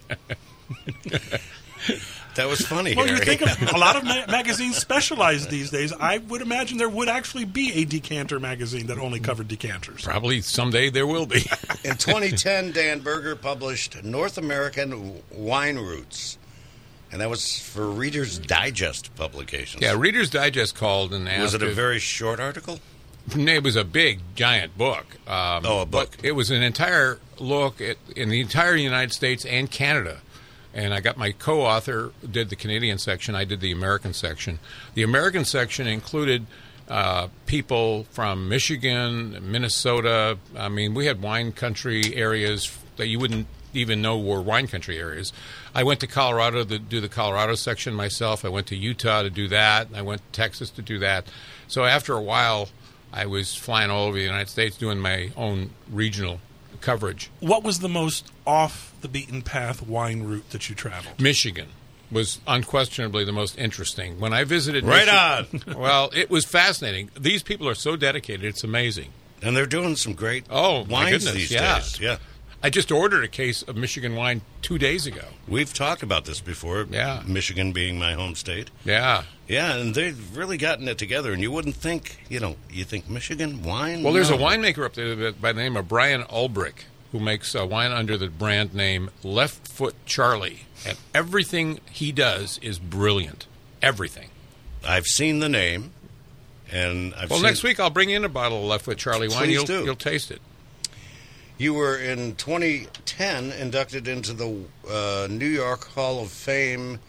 That 2.35 2.47
was 2.47 2.61
funny, 2.61 2.93
Well, 2.95 3.07
you 3.07 3.17
think 3.17 3.41
of, 3.41 3.73
a 3.73 3.77
lot 3.79 3.95
of 3.95 4.03
ma- 4.03 4.25
magazines 4.27 4.77
specialize 4.77 5.47
these 5.47 5.71
days. 5.71 5.91
I 5.91 6.19
would 6.19 6.41
imagine 6.43 6.77
there 6.77 6.87
would 6.87 7.09
actually 7.09 7.45
be 7.45 7.73
a 7.73 7.83
decanter 7.85 8.39
magazine 8.39 8.87
that 8.87 8.99
only 8.99 9.19
covered 9.19 9.47
decanters. 9.47 10.03
Probably 10.03 10.41
someday 10.41 10.91
there 10.91 11.07
will 11.07 11.25
be. 11.25 11.39
In 11.83 11.97
2010, 11.97 12.73
Dan 12.73 12.99
Berger 12.99 13.35
published 13.35 14.03
North 14.03 14.37
American 14.37 15.23
Wine 15.31 15.77
Routes, 15.77 16.37
and 17.11 17.21
that 17.21 17.29
was 17.29 17.59
for 17.59 17.87
Reader's 17.89 18.37
Digest 18.37 19.15
publications. 19.15 19.81
yeah, 19.81 19.93
Reader's 19.97 20.29
Digest 20.29 20.75
called 20.75 21.13
and 21.13 21.27
asked. 21.27 21.41
Was 21.41 21.53
it 21.55 21.63
a 21.63 21.69
if- 21.69 21.75
very 21.75 21.99
short 21.99 22.39
article? 22.39 22.79
No, 23.35 23.51
it 23.55 23.63
was 23.63 23.75
a 23.75 23.83
big, 23.83 24.19
giant 24.35 24.77
book. 24.77 25.05
Um, 25.27 25.65
Oh, 25.65 25.81
a 25.81 25.85
book. 25.85 26.17
It 26.23 26.31
was 26.33 26.49
an 26.51 26.63
entire 26.63 27.19
look 27.39 27.81
at 27.81 27.97
in 28.15 28.29
the 28.29 28.39
entire 28.41 28.75
United 28.75 29.13
States 29.13 29.45
and 29.45 29.69
Canada. 29.69 30.19
And 30.73 30.93
I 30.93 30.99
got 30.99 31.17
my 31.17 31.31
co-author 31.31 32.11
did 32.29 32.49
the 32.49 32.55
Canadian 32.55 32.99
section. 32.99 33.33
I 33.35 33.45
did 33.45 33.61
the 33.61 33.71
American 33.71 34.13
section. 34.13 34.59
The 34.93 35.01
American 35.03 35.43
section 35.43 35.87
included 35.87 36.45
uh, 36.87 37.27
people 37.47 38.05
from 38.11 38.47
Michigan, 38.47 39.37
Minnesota. 39.51 40.37
I 40.55 40.69
mean, 40.69 40.93
we 40.93 41.07
had 41.07 41.21
wine 41.21 41.51
country 41.51 42.15
areas 42.15 42.71
that 42.97 43.07
you 43.07 43.17
wouldn't 43.19 43.47
even 43.77 44.01
know 44.01 44.17
were 44.17 44.41
wine 44.41 44.67
country 44.67 44.97
areas. 44.97 45.31
I 45.73 45.83
went 45.83 45.99
to 46.01 46.07
Colorado 46.07 46.63
to 46.63 46.79
do 46.79 46.99
the 46.99 47.09
Colorado 47.09 47.55
section 47.55 47.93
myself. 47.93 48.43
I 48.43 48.49
went 48.49 48.67
to 48.67 48.75
Utah 48.75 49.23
to 49.23 49.29
do 49.29 49.47
that. 49.49 49.87
I 49.93 50.01
went 50.01 50.21
to 50.21 50.31
Texas 50.39 50.69
to 50.71 50.81
do 50.81 50.99
that. 50.99 51.25
So 51.67 51.83
after 51.83 52.13
a 52.13 52.21
while, 52.21 52.69
I 53.13 53.25
was 53.25 53.55
flying 53.55 53.89
all 53.89 54.05
over 54.07 54.17
the 54.17 54.23
United 54.23 54.49
States 54.49 54.77
doing 54.77 54.99
my 54.99 55.31
own 55.37 55.71
regional 55.91 56.39
coverage. 56.81 57.29
What 57.39 57.63
was 57.63 57.79
the 57.79 57.89
most 57.89 58.31
off 58.45 58.93
the 59.01 59.07
beaten 59.07 59.41
path 59.41 59.85
wine 59.85 60.23
route 60.23 60.49
that 60.51 60.69
you 60.69 60.75
traveled? 60.75 61.19
Michigan 61.19 61.67
was 62.11 62.39
unquestionably 62.47 63.25
the 63.25 63.31
most 63.31 63.57
interesting. 63.57 64.19
When 64.19 64.33
I 64.33 64.43
visited, 64.43 64.83
Right 64.85 65.09
on. 65.09 65.47
well, 65.75 66.09
it 66.15 66.29
was 66.29 66.45
fascinating. 66.45 67.09
These 67.19 67.43
people 67.43 67.67
are 67.67 67.75
so 67.75 67.95
dedicated; 67.95 68.45
it's 68.45 68.63
amazing. 68.63 69.09
And 69.41 69.55
they're 69.55 69.65
doing 69.65 69.95
some 69.95 70.13
great 70.13 70.45
Oh, 70.49 70.85
my 70.85 71.03
wines 71.03 71.25
goodness, 71.25 71.33
these 71.33 71.51
yeah. 71.51 71.75
days. 71.75 71.99
Yeah. 71.99 72.17
I 72.63 72.69
just 72.71 72.91
ordered 72.91 73.23
a 73.23 73.27
case 73.27 73.61
of 73.61 73.75
Michigan 73.75 74.15
wine 74.15 74.41
two 74.63 74.77
days 74.79 75.05
ago. 75.05 75.21
We've 75.47 75.71
talked 75.73 76.01
about 76.01 76.25
this 76.25 76.39
before. 76.41 76.87
Yeah. 76.89 77.21
Michigan 77.25 77.71
being 77.71 77.99
my 77.99 78.13
home 78.13 78.33
state. 78.35 78.71
Yeah. 78.83 79.23
Yeah, 79.47 79.75
and 79.75 79.93
they've 79.93 80.35
really 80.35 80.57
gotten 80.57 80.87
it 80.87 80.97
together. 80.97 81.31
And 81.33 81.41
you 81.41 81.51
wouldn't 81.51 81.75
think, 81.75 82.17
you 82.29 82.39
know, 82.39 82.55
you 82.71 82.83
think 82.83 83.07
Michigan 83.09 83.61
wine? 83.61 84.01
Well, 84.03 84.11
there's 84.13 84.31
a 84.31 84.37
No. 84.37 84.43
winemaker 84.43 84.83
up 84.85 84.95
there 84.95 85.31
by 85.33 85.53
the 85.53 85.61
name 85.61 85.77
of 85.77 85.87
Bryan 85.87 86.23
Ulbrich 86.23 86.83
who 87.11 87.19
makes 87.19 87.55
uh, 87.55 87.65
wine 87.65 87.91
under 87.91 88.17
the 88.17 88.27
brand 88.27 88.73
name 88.73 89.09
Left 89.23 89.65
Foot 89.69 89.95
Charley, 90.05 90.63
and 90.85 90.97
everything 91.15 91.79
he 91.89 92.11
does 92.11 92.59
is 92.61 92.79
brilliant. 92.79 93.45
Everything. 93.81 94.27
I've 94.85 95.05
seen 95.05 95.39
the 95.39 95.47
name, 95.47 95.91
and 96.69 97.13
I've 97.13 97.29
Well, 97.29 97.39
seen, 97.39 97.47
next 97.47 97.63
week 97.63 97.79
I'll 97.79 97.89
bring 97.89 98.09
in 98.09 98.25
a 98.25 98.29
bottle 98.29 98.57
of 98.59 98.65
Left 98.65 98.83
Foot 98.83 98.97
Charley 98.97 99.29
wine. 99.29 99.37
Please 99.45 99.53
You'll, 99.53 99.65
do. 99.65 99.85
you'll 99.85 99.95
taste 99.95 100.31
it. 100.31 100.41
You 101.59 101.73
were 101.73 101.97
in 101.97 102.35
2010 102.35 103.51
inducted 103.51 104.07
into 104.07 104.33
the 104.33 104.65
uh, 104.87 105.27
New 105.27 105.47
York 105.47 105.87
Hall 105.87 106.21
of 106.21 106.29
Fame, 106.29 106.99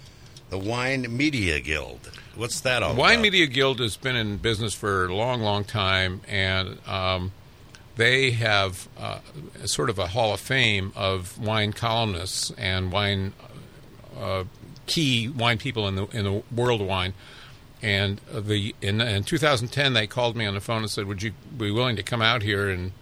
the 0.48 0.56
Wine 0.56 1.14
Media 1.14 1.60
Guild. 1.60 2.10
What's 2.34 2.60
that 2.60 2.82
all 2.82 2.94
Wine 2.94 3.16
about? 3.16 3.22
Media 3.22 3.46
Guild 3.46 3.78
has 3.80 3.98
been 3.98 4.16
in 4.16 4.38
business 4.38 4.72
for 4.72 5.04
a 5.04 5.14
long, 5.14 5.42
long 5.42 5.64
time, 5.64 6.22
and 6.26 6.78
um, 6.88 7.32
they 7.96 8.30
have 8.30 8.88
uh, 8.98 9.18
sort 9.66 9.90
of 9.90 9.98
a 9.98 10.06
Hall 10.06 10.32
of 10.32 10.40
Fame 10.40 10.92
of 10.96 11.38
wine 11.38 11.74
columnists 11.74 12.50
and 12.56 12.90
wine 12.90 13.34
uh, 14.18 14.44
key 14.86 15.28
wine 15.28 15.58
people 15.58 15.86
in 15.86 15.96
the 15.96 16.06
in 16.06 16.24
the 16.24 16.42
world 16.54 16.80
of 16.80 16.86
wine. 16.86 17.12
And 17.82 18.18
the 18.32 18.74
in, 18.80 19.02
in 19.02 19.24
2010, 19.24 19.92
they 19.92 20.06
called 20.06 20.36
me 20.36 20.46
on 20.46 20.54
the 20.54 20.60
phone 20.60 20.82
and 20.82 20.90
said, 20.90 21.04
"Would 21.04 21.22
you 21.22 21.32
be 21.54 21.70
willing 21.70 21.96
to 21.96 22.02
come 22.02 22.22
out 22.22 22.42
here 22.42 22.70
and 22.70 22.92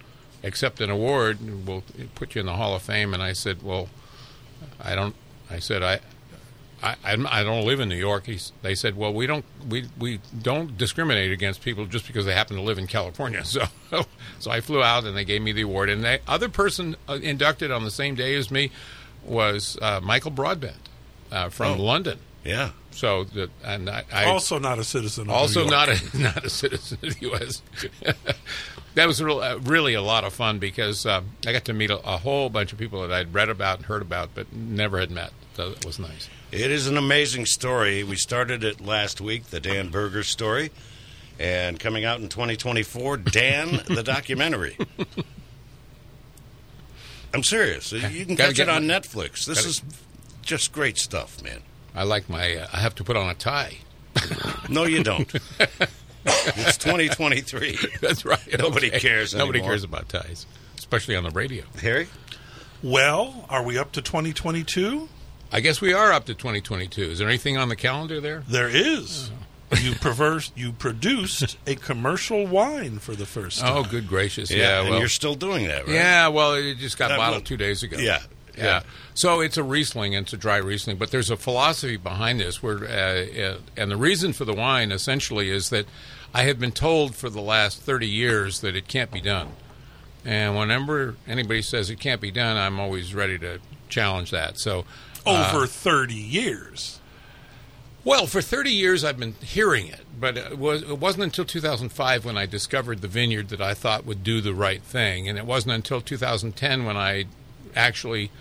accept 0.43 0.81
an 0.81 0.89
award? 0.89 1.37
We'll 1.67 1.83
put 2.15 2.35
you 2.35 2.41
in 2.41 2.45
the 2.47 2.53
Hall 2.55 2.75
of 2.75 2.81
Fame." 2.81 3.13
And 3.13 3.21
I 3.23 3.33
said, 3.33 3.61
"Well, 3.63 3.89
I 4.81 4.95
don't." 4.95 5.15
I 5.49 5.59
said, 5.59 5.83
"I." 5.83 5.99
I, 6.83 6.95
I'm- 7.03 7.23
don't 7.23 7.65
live 7.65 7.79
in 7.79 7.89
New 7.89 7.95
York. 7.95 8.27
He's, 8.27 8.51
they 8.61 8.75
said, 8.75 8.95
"Well, 8.95 9.11
we 9.11 9.25
don't 9.25 9.43
we, 9.67 9.85
we 9.97 10.19
don't 10.39 10.77
discriminate 10.77 11.31
against 11.31 11.63
people 11.63 11.87
just 11.87 12.05
because 12.05 12.27
they 12.27 12.33
happen 12.33 12.55
to 12.55 12.61
live 12.61 12.77
in 12.77 12.85
California." 12.85 13.43
So, 13.89 14.05
so 14.39 14.51
I 14.51 14.61
flew 14.61 14.83
out 14.83 15.03
and 15.05 15.17
they 15.17 15.25
gave 15.25 15.41
me 15.41 15.53
the 15.53 15.61
award. 15.63 15.89
And 15.89 16.03
the 16.03 16.19
other 16.27 16.49
person 16.49 16.95
uh, 17.09 17.13
inducted 17.13 17.71
on 17.71 17.83
the 17.83 17.89
same 17.89 18.13
day 18.13 18.35
as 18.35 18.51
me 18.51 18.69
was 19.23 19.75
uh, 19.81 20.01
Michael 20.03 20.29
Broadbent 20.29 20.89
uh, 21.31 21.49
from 21.49 21.79
Oh. 21.79 21.83
London. 21.83 22.19
Yeah. 22.47 22.69
So 22.91 23.25
the 23.25 23.49
and 23.63 23.89
I, 23.89 24.05
I 24.11 24.25
also 24.25 24.57
not 24.57 24.79
a 24.79 24.83
citizen. 24.83 25.23
Of 25.23 25.27
New 25.27 25.33
also 25.33 25.59
York. 25.61 25.71
not 25.71 25.89
a 25.89 26.17
not 26.17 26.45
a 26.45 26.49
citizen 26.49 26.97
of 27.03 27.13
the 27.13 27.21
U.S. 27.27 27.61
that 28.95 29.05
was 29.05 29.21
real, 29.21 29.39
uh, 29.39 29.57
really 29.57 29.93
a 29.93 30.01
lot 30.01 30.23
of 30.23 30.33
fun 30.33 30.57
because 30.57 31.05
um, 31.05 31.25
I 31.45 31.51
got 31.51 31.65
to 31.65 31.73
meet 31.73 31.91
a, 31.91 31.97
a 31.99 32.17
whole 32.17 32.49
bunch 32.49 32.71
of 32.73 32.79
people 32.79 33.01
that 33.05 33.11
I'd 33.11 33.33
read 33.33 33.49
about 33.49 33.77
and 33.77 33.85
heard 33.85 34.01
about, 34.01 34.29
but 34.33 34.51
never 34.53 34.99
had 34.99 35.11
met. 35.11 35.31
So 35.55 35.71
it 35.71 35.85
was 35.85 35.99
nice. 35.99 36.29
It 36.51 36.71
is 36.71 36.87
an 36.87 36.97
amazing 36.97 37.45
story. 37.45 38.03
We 38.03 38.15
started 38.15 38.63
it 38.63 38.79
last 38.79 39.19
week, 39.19 39.47
the 39.47 39.59
Dan 39.59 39.89
Berger 39.89 40.23
story. 40.23 40.71
And 41.39 41.79
coming 41.79 42.05
out 42.05 42.19
in 42.21 42.29
2024, 42.29 43.17
Dan 43.17 43.81
the 43.87 44.01
documentary. 44.01 44.75
I'm 47.33 47.43
serious. 47.43 47.91
You 47.91 48.25
can 48.25 48.35
catch 48.37 48.57
it 48.57 48.69
on 48.69 48.87
my- 48.87 48.93
Netflix. 48.95 49.45
This 49.45 49.57
gotta- 49.57 49.67
is 49.69 49.83
just 50.41 50.71
great 50.71 50.97
stuff, 50.97 51.43
man. 51.43 51.61
I 51.97 52.03
like 52.03 52.29
my. 52.29 52.55
Uh, 52.57 52.67
I 52.71 52.77
have 52.77 52.95
to 52.95 53.03
put 53.03 53.17
on 53.17 53.29
a 53.29 53.33
tie. 53.33 53.77
No, 54.69 54.83
you 54.85 55.03
don't. 55.03 55.27
it's 56.25 56.77
2023. 56.77 57.77
That's 58.01 58.25
right. 58.25 58.39
Nobody 58.59 58.87
Okay. 58.87 58.99
cares 58.99 59.33
Nobody 59.33 59.61
cares 59.61 59.83
about 59.83 60.09
ties, 60.09 60.45
especially 60.77 61.15
on 61.15 61.23
the 61.23 61.31
radio. 61.31 61.63
Harry? 61.81 62.07
Well, 62.83 63.45
are 63.49 63.63
we 63.63 63.77
up 63.77 63.91
to 63.93 64.01
2022? 64.01 65.09
I 65.51 65.59
guess 65.61 65.81
we 65.81 65.93
are 65.93 66.11
up 66.11 66.25
to 66.25 66.33
2022. 66.33 67.01
Is 67.01 67.19
there 67.19 67.27
anything 67.27 67.57
on 67.57 67.69
the 67.69 67.75
calendar 67.75 68.19
there? 68.21 68.43
There 68.47 68.69
is. 68.69 69.31
You 69.81 69.95
perverse, 69.95 70.51
you 70.55 70.71
produced 70.71 71.57
a 71.67 71.75
commercial 71.75 72.47
wine 72.47 72.99
for 72.99 73.15
the 73.15 73.25
first 73.25 73.59
time. 73.59 73.75
Oh, 73.75 73.83
good 73.83 74.07
gracious! 74.07 74.49
Yeah, 74.49 74.57
Yeah, 74.57 74.79
and 74.81 74.89
well, 74.91 74.99
you're 74.99 75.09
still 75.09 75.35
doing 75.35 75.67
that, 75.67 75.85
right? 75.85 75.93
yeah. 75.93 76.27
Well, 76.29 76.53
it 76.53 76.75
just 76.77 76.97
got 76.97 77.09
That 77.09 77.17
bottled 77.17 77.35
one- 77.39 77.43
two 77.43 77.57
days 77.57 77.83
ago. 77.83 77.97
Yeah, 77.97 78.21
yeah. 78.57 78.63
yeah. 78.63 78.81
So 79.13 79.39
it's 79.39 79.57
a 79.57 79.63
Riesling, 79.63 80.15
and 80.15 80.25
it's 80.25 80.33
a 80.33 80.37
dry 80.37 80.57
Riesling, 80.57 80.97
but 80.97 81.11
there's 81.11 81.29
a 81.29 81.37
philosophy 81.37 81.97
behind 81.97 82.39
this. 82.39 82.61
Where 82.61 82.83
uh, 82.85 83.25
uh, 83.41 83.57
and 83.75 83.91
the 83.91 83.97
reason 83.97 84.33
for 84.33 84.45
the 84.45 84.53
wine 84.53 84.91
essentially 84.91 85.49
is 85.49 85.69
that 85.69 85.85
I 86.33 86.43
have 86.43 86.59
been 86.59 86.71
told 86.71 87.15
for 87.15 87.29
the 87.29 87.41
last 87.41 87.81
30 87.81 88.07
years 88.07 88.61
that 88.61 88.75
it 88.75 88.87
can't 88.87 89.11
be 89.11 89.21
done, 89.21 89.49
and 90.25 90.55
whenever 90.55 91.15
anybody 91.27 91.61
says 91.61 91.89
it 91.89 91.99
can't 91.99 92.21
be 92.21 92.31
done, 92.31 92.57
I'm 92.57 92.79
always 92.79 93.13
ready 93.15 93.37
to 93.39 93.59
challenge 93.89 94.31
that. 94.31 94.59
So. 94.59 94.85
uh, 95.25 95.51
Over 95.53 95.67
30 95.67 96.13
years. 96.13 96.99
Well, 98.03 98.25
for 98.25 98.41
30 98.41 98.71
years 98.71 99.03
I've 99.03 99.17
been 99.19 99.33
hearing 99.41 99.87
it, 99.87 99.99
but 100.17 100.37
it, 100.37 100.57
was, 100.57 100.81
it 100.83 100.97
wasn't 100.97 101.25
until 101.25 101.43
2005 101.43 102.23
when 102.23 102.37
I 102.37 102.45
discovered 102.45 103.01
the 103.01 103.09
vineyard 103.09 103.49
that 103.49 103.59
I 103.59 103.73
thought 103.73 104.05
would 104.05 104.23
do 104.23 104.39
the 104.39 104.53
right 104.53 104.81
thing. 104.81 105.27
And 105.27 105.37
it 105.37 105.45
wasn't 105.45 105.73
until 105.73 105.99
2010 105.99 106.85
when 106.85 106.95
I 106.95 107.25
actually 107.75 108.31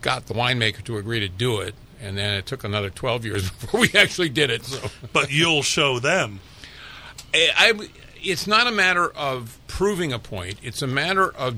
got 0.00 0.26
the 0.26 0.34
winemaker 0.34 0.82
to 0.84 0.96
agree 0.96 1.20
to 1.20 1.28
do 1.28 1.60
it. 1.60 1.74
And 2.02 2.16
then 2.16 2.34
it 2.34 2.46
took 2.46 2.64
another 2.64 2.88
12 2.90 3.24
years 3.26 3.50
before 3.60 3.80
we 3.80 3.90
actually 3.94 4.30
did 4.30 4.50
it. 4.50 4.64
So 4.64 4.88
But 5.12 5.30
you'll 5.30 5.62
show 5.62 5.98
them. 5.98 6.40
I, 7.34 7.50
I- 7.56 7.88
it's 8.22 8.46
not 8.46 8.66
a 8.66 8.70
matter 8.70 9.08
of 9.10 9.58
proving 9.66 10.12
a 10.12 10.18
point, 10.18 10.58
it's 10.62 10.82
a 10.82 10.86
matter 10.86 11.30
of 11.32 11.56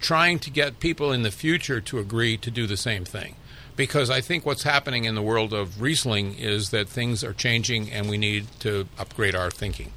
trying 0.00 0.38
to 0.38 0.50
get 0.50 0.80
people 0.80 1.12
in 1.12 1.22
the 1.22 1.30
future 1.30 1.78
to 1.80 1.98
agree 1.98 2.36
to 2.38 2.50
do 2.50 2.66
the 2.66 2.76
same 2.78 3.04
thing. 3.04 3.34
Because 3.76 4.08
I 4.10 4.20
think 4.22 4.44
what's 4.46 4.62
happening 4.62 5.04
in 5.04 5.14
the 5.14 5.22
world 5.22 5.52
of 5.52 5.80
Riesling 5.80 6.34
is 6.38 6.70
that 6.70 6.88
things 6.88 7.22
are 7.24 7.32
changing 7.34 7.90
and 7.90 8.08
we 8.10 8.16
need 8.18 8.46
to 8.60 8.88
upgrade 8.98 9.34
our 9.34 9.50
thinking. 9.50 9.92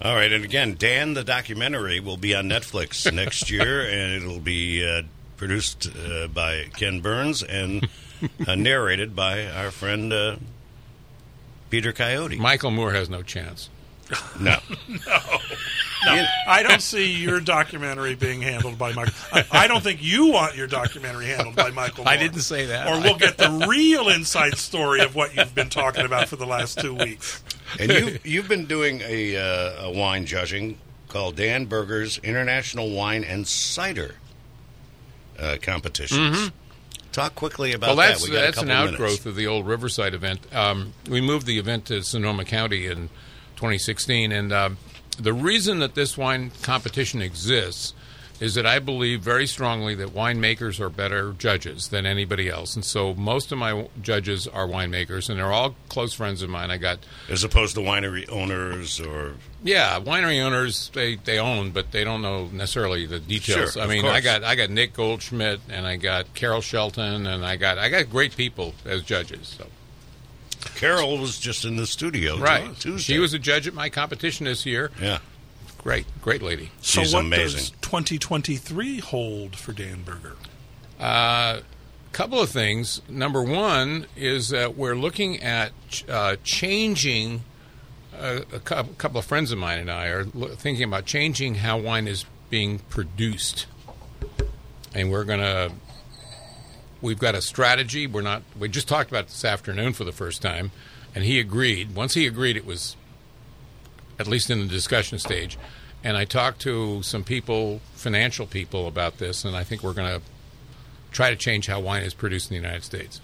All 0.00 0.14
right, 0.16 0.32
and 0.32 0.44
again, 0.44 0.74
Dan 0.78 1.14
the 1.14 1.22
documentary 1.24 2.00
will 2.00 2.16
be 2.16 2.34
on 2.34 2.48
Netflix 2.48 3.12
next 3.14 3.50
year, 3.52 3.82
and 3.82 4.20
it'll 4.22 4.40
be 4.40 4.84
uh, 4.84 5.02
produced 5.42 5.90
uh, 6.06 6.28
by 6.28 6.66
Ken 6.76 7.00
Burns 7.00 7.42
and 7.42 7.88
uh, 8.46 8.54
narrated 8.54 9.16
by 9.16 9.44
our 9.44 9.72
friend 9.72 10.12
uh, 10.12 10.36
Peter 11.68 11.92
Coyote. 11.92 12.38
Michael 12.38 12.70
Moore 12.70 12.92
has 12.92 13.10
no 13.10 13.24
chance. 13.24 13.68
no, 14.38 14.56
No, 16.04 16.24
I 16.46 16.62
don't 16.62 16.80
see 16.80 17.12
your 17.12 17.40
documentary 17.40 18.14
being 18.14 18.40
handled 18.40 18.78
by 18.78 18.92
Michael. 18.92 19.14
I, 19.32 19.44
I 19.50 19.66
don't 19.66 19.82
think 19.82 20.00
you 20.00 20.28
want 20.28 20.54
your 20.54 20.68
documentary 20.68 21.26
handled 21.26 21.56
by 21.56 21.70
Michael. 21.70 22.06
I 22.06 22.16
didn't 22.16 22.42
say 22.42 22.66
that. 22.66 22.86
Or 22.86 23.00
we'll 23.00 23.18
get 23.18 23.36
the 23.36 23.66
real 23.68 24.10
inside 24.10 24.58
story 24.58 25.00
of 25.00 25.16
what 25.16 25.34
you've 25.34 25.56
been 25.56 25.70
talking 25.70 26.04
about 26.04 26.28
for 26.28 26.36
the 26.36 26.46
last 26.46 26.78
two 26.78 26.94
weeks. 26.94 27.42
and 27.80 27.90
you 27.90 28.18
you've 28.22 28.48
been 28.48 28.66
doing 28.66 29.00
a, 29.04 29.36
uh, 29.36 29.86
a 29.86 29.90
wine 29.90 30.24
judging 30.24 30.78
called 31.08 31.34
Dan 31.34 31.64
Berger's 31.64 32.18
International 32.18 32.90
Wine 32.90 33.24
and 33.24 33.44
Cider 33.46 34.14
uh, 35.42 35.56
Competitions. 35.60 36.50
Talk 37.12 37.34
quickly 37.34 37.72
about 37.72 37.90
Mm-hmm. 37.90 37.98
Well, 37.98 38.08
that's 38.08 38.22
that. 38.22 38.30
We 38.30 38.36
that's 38.36 38.62
an 38.62 38.70
outgrowth 38.70 39.00
minutes. 39.00 39.26
of 39.26 39.36
the 39.36 39.46
old 39.46 39.66
Riverside 39.66 40.14
event. 40.14 40.40
Um, 40.54 40.94
we 41.10 41.20
moved 41.20 41.46
the 41.46 41.58
event 41.58 41.86
to 41.86 42.02
Sonoma 42.02 42.44
County 42.44 42.86
in 42.86 43.08
2016, 43.56 44.32
and 44.32 44.52
um, 44.52 44.78
the 45.18 45.32
reason 45.34 45.80
that 45.80 45.94
this 45.94 46.16
wine 46.16 46.52
competition 46.62 47.20
exists 47.20 47.92
is 48.42 48.56
that 48.56 48.66
I 48.66 48.80
believe 48.80 49.20
very 49.20 49.46
strongly 49.46 49.94
that 49.94 50.08
winemakers 50.08 50.80
are 50.80 50.88
better 50.88 51.32
judges 51.38 51.88
than 51.88 52.06
anybody 52.06 52.48
else, 52.48 52.74
and 52.74 52.84
so 52.84 53.14
most 53.14 53.52
of 53.52 53.58
my 53.58 53.86
judges 54.02 54.48
are 54.48 54.66
winemakers, 54.66 55.30
and 55.30 55.38
they're 55.38 55.52
all 55.52 55.76
close 55.88 56.12
friends 56.12 56.42
of 56.42 56.50
mine. 56.50 56.68
I 56.72 56.76
got 56.76 56.98
As 57.28 57.44
opposed 57.44 57.76
to 57.76 57.80
winery 57.80 58.28
owners 58.28 58.98
or 58.98 59.34
yeah, 59.62 60.00
winery 60.00 60.42
owners 60.42 60.90
they, 60.92 61.14
they 61.14 61.38
own, 61.38 61.70
but 61.70 61.92
they 61.92 62.02
don't 62.02 62.20
know 62.20 62.46
necessarily 62.46 63.06
the 63.06 63.20
details. 63.20 63.74
Sure, 63.74 63.82
I 63.82 63.86
mean, 63.86 64.04
I 64.04 64.20
got 64.20 64.42
I 64.42 64.56
got 64.56 64.70
Nick 64.70 64.94
Goldschmidt 64.94 65.60
and 65.68 65.86
I 65.86 65.94
got 65.94 66.34
Carol 66.34 66.62
Shelton 66.62 67.28
and 67.28 67.46
I 67.46 67.54
got 67.54 67.78
I 67.78 67.90
got 67.90 68.10
great 68.10 68.36
people 68.36 68.74
as 68.84 69.02
judges. 69.02 69.54
So 69.56 69.68
Carol 70.74 71.16
was 71.18 71.38
just 71.38 71.64
in 71.64 71.76
the 71.76 71.86
studio 71.86 72.38
right, 72.38 72.76
Tuesday. 72.80 73.14
she 73.14 73.18
was 73.20 73.34
a 73.34 73.38
judge 73.38 73.68
at 73.68 73.74
my 73.74 73.88
competition 73.88 74.46
this 74.46 74.66
year. 74.66 74.90
yeah. 75.00 75.18
Great, 75.82 76.06
great 76.20 76.42
lady. 76.42 76.70
She's 76.80 77.10
So 77.10 77.16
what 77.18 77.24
amazing. 77.26 77.58
does 77.58 77.70
2023 77.82 79.00
hold 79.00 79.56
for 79.56 79.72
Dan 79.72 80.02
Berger? 80.04 80.36
Uh, 81.00 81.60
couple 82.12 82.40
of 82.40 82.50
things. 82.50 83.00
Number 83.08 83.42
one 83.42 84.06
is 84.16 84.50
that 84.50 84.76
we're 84.76 84.94
looking 84.94 85.42
at 85.42 85.72
uh, 86.08 86.36
changing. 86.44 87.42
Uh, 88.16 88.40
a 88.52 88.60
cou- 88.60 88.84
couple 88.98 89.18
of 89.18 89.24
friends 89.24 89.50
of 89.50 89.58
mine 89.58 89.78
and 89.80 89.90
I 89.90 90.06
are 90.08 90.24
thinking 90.24 90.84
about 90.84 91.06
changing 91.06 91.56
how 91.56 91.78
wine 91.78 92.06
is 92.06 92.26
being 92.50 92.78
produced, 92.78 93.66
and 94.94 95.10
we're 95.10 95.24
going 95.24 95.40
to. 95.40 95.72
We've 97.00 97.18
got 97.18 97.34
a 97.34 97.40
strategy. 97.42 98.06
We're 98.06 98.20
not. 98.22 98.42
We 98.56 98.68
just 98.68 98.86
talked 98.86 99.10
about 99.10 99.24
it 99.24 99.28
this 99.28 99.44
afternoon 99.44 99.94
for 99.94 100.04
the 100.04 100.12
first 100.12 100.42
time, 100.42 100.70
and 101.14 101.24
he 101.24 101.40
agreed. 101.40 101.94
Once 101.96 102.14
he 102.14 102.26
agreed, 102.26 102.56
it 102.56 102.66
was 102.66 102.94
at 104.22 104.28
least 104.28 104.50
in 104.50 104.60
the 104.60 104.66
discussion 104.66 105.18
stage. 105.18 105.58
And 106.04 106.16
I 106.16 106.24
talked 106.24 106.60
to 106.62 107.02
some 107.02 107.24
people, 107.24 107.80
financial 107.94 108.46
people, 108.46 108.86
about 108.88 109.18
this, 109.18 109.44
and 109.44 109.56
I 109.56 109.64
think 109.64 109.82
we're 109.82 109.92
going 109.92 110.20
to 110.20 110.22
try 111.10 111.30
to 111.30 111.36
change 111.36 111.66
how 111.66 111.80
wine 111.80 112.02
is 112.02 112.14
produced 112.14 112.50
in 112.50 112.56
the 112.56 112.62
United 112.62 112.84
States. 112.84 113.20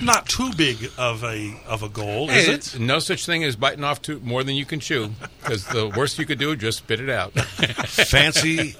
Not 0.00 0.26
too 0.26 0.50
big 0.56 0.90
of 0.96 1.24
a 1.24 1.60
of 1.66 1.82
a 1.82 1.88
goal, 1.88 2.30
is 2.30 2.48
It's 2.48 2.74
it? 2.74 2.80
No 2.80 2.98
such 3.00 3.26
thing 3.26 3.42
as 3.42 3.56
biting 3.56 3.82
off 3.82 4.00
too, 4.00 4.20
more 4.20 4.44
than 4.44 4.54
you 4.54 4.64
can 4.64 4.78
chew, 4.78 5.10
because 5.40 5.66
the 5.66 5.88
worst 5.88 6.18
you 6.18 6.26
could 6.26 6.38
do 6.38 6.52
is 6.52 6.58
just 6.58 6.78
spit 6.78 7.00
it 7.00 7.10
out. 7.10 7.32
Fancy, 7.88 8.76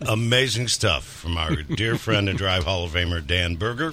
amazing 0.00 0.68
stuff 0.68 1.04
from 1.04 1.36
our 1.36 1.56
dear 1.56 1.96
friend 1.96 2.28
and 2.28 2.38
Drive 2.38 2.64
Hall 2.64 2.84
of 2.84 2.92
Famer 2.92 3.24
Dan 3.26 3.56
Berger. 3.56 3.92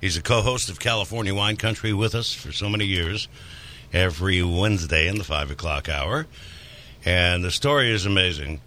He's 0.00 0.16
a 0.16 0.22
co-host 0.22 0.70
of 0.70 0.80
California 0.80 1.34
Wine 1.34 1.56
Country 1.56 1.92
with 1.92 2.14
us 2.14 2.32
for 2.32 2.50
so 2.50 2.70
many 2.70 2.86
years, 2.86 3.28
every 3.94 4.42
Wednesday 4.42 5.08
in 5.08 5.16
the 5.16 5.24
five 5.24 5.50
o'clock 5.50 5.88
hour, 5.88 6.26
and 7.04 7.42
the 7.44 7.50
story 7.50 7.90
is 7.90 8.04
amazing. 8.04 8.60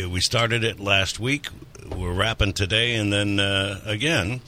Uh, 0.00 0.08
We 0.08 0.20
started 0.20 0.62
it 0.62 0.78
last 0.78 1.18
week. 1.18 1.48
We're 1.90 2.12
wrapping 2.12 2.52
today, 2.52 2.94
and 2.96 3.12
then 3.12 3.40
uh, 3.40 3.80
again, 3.84 4.40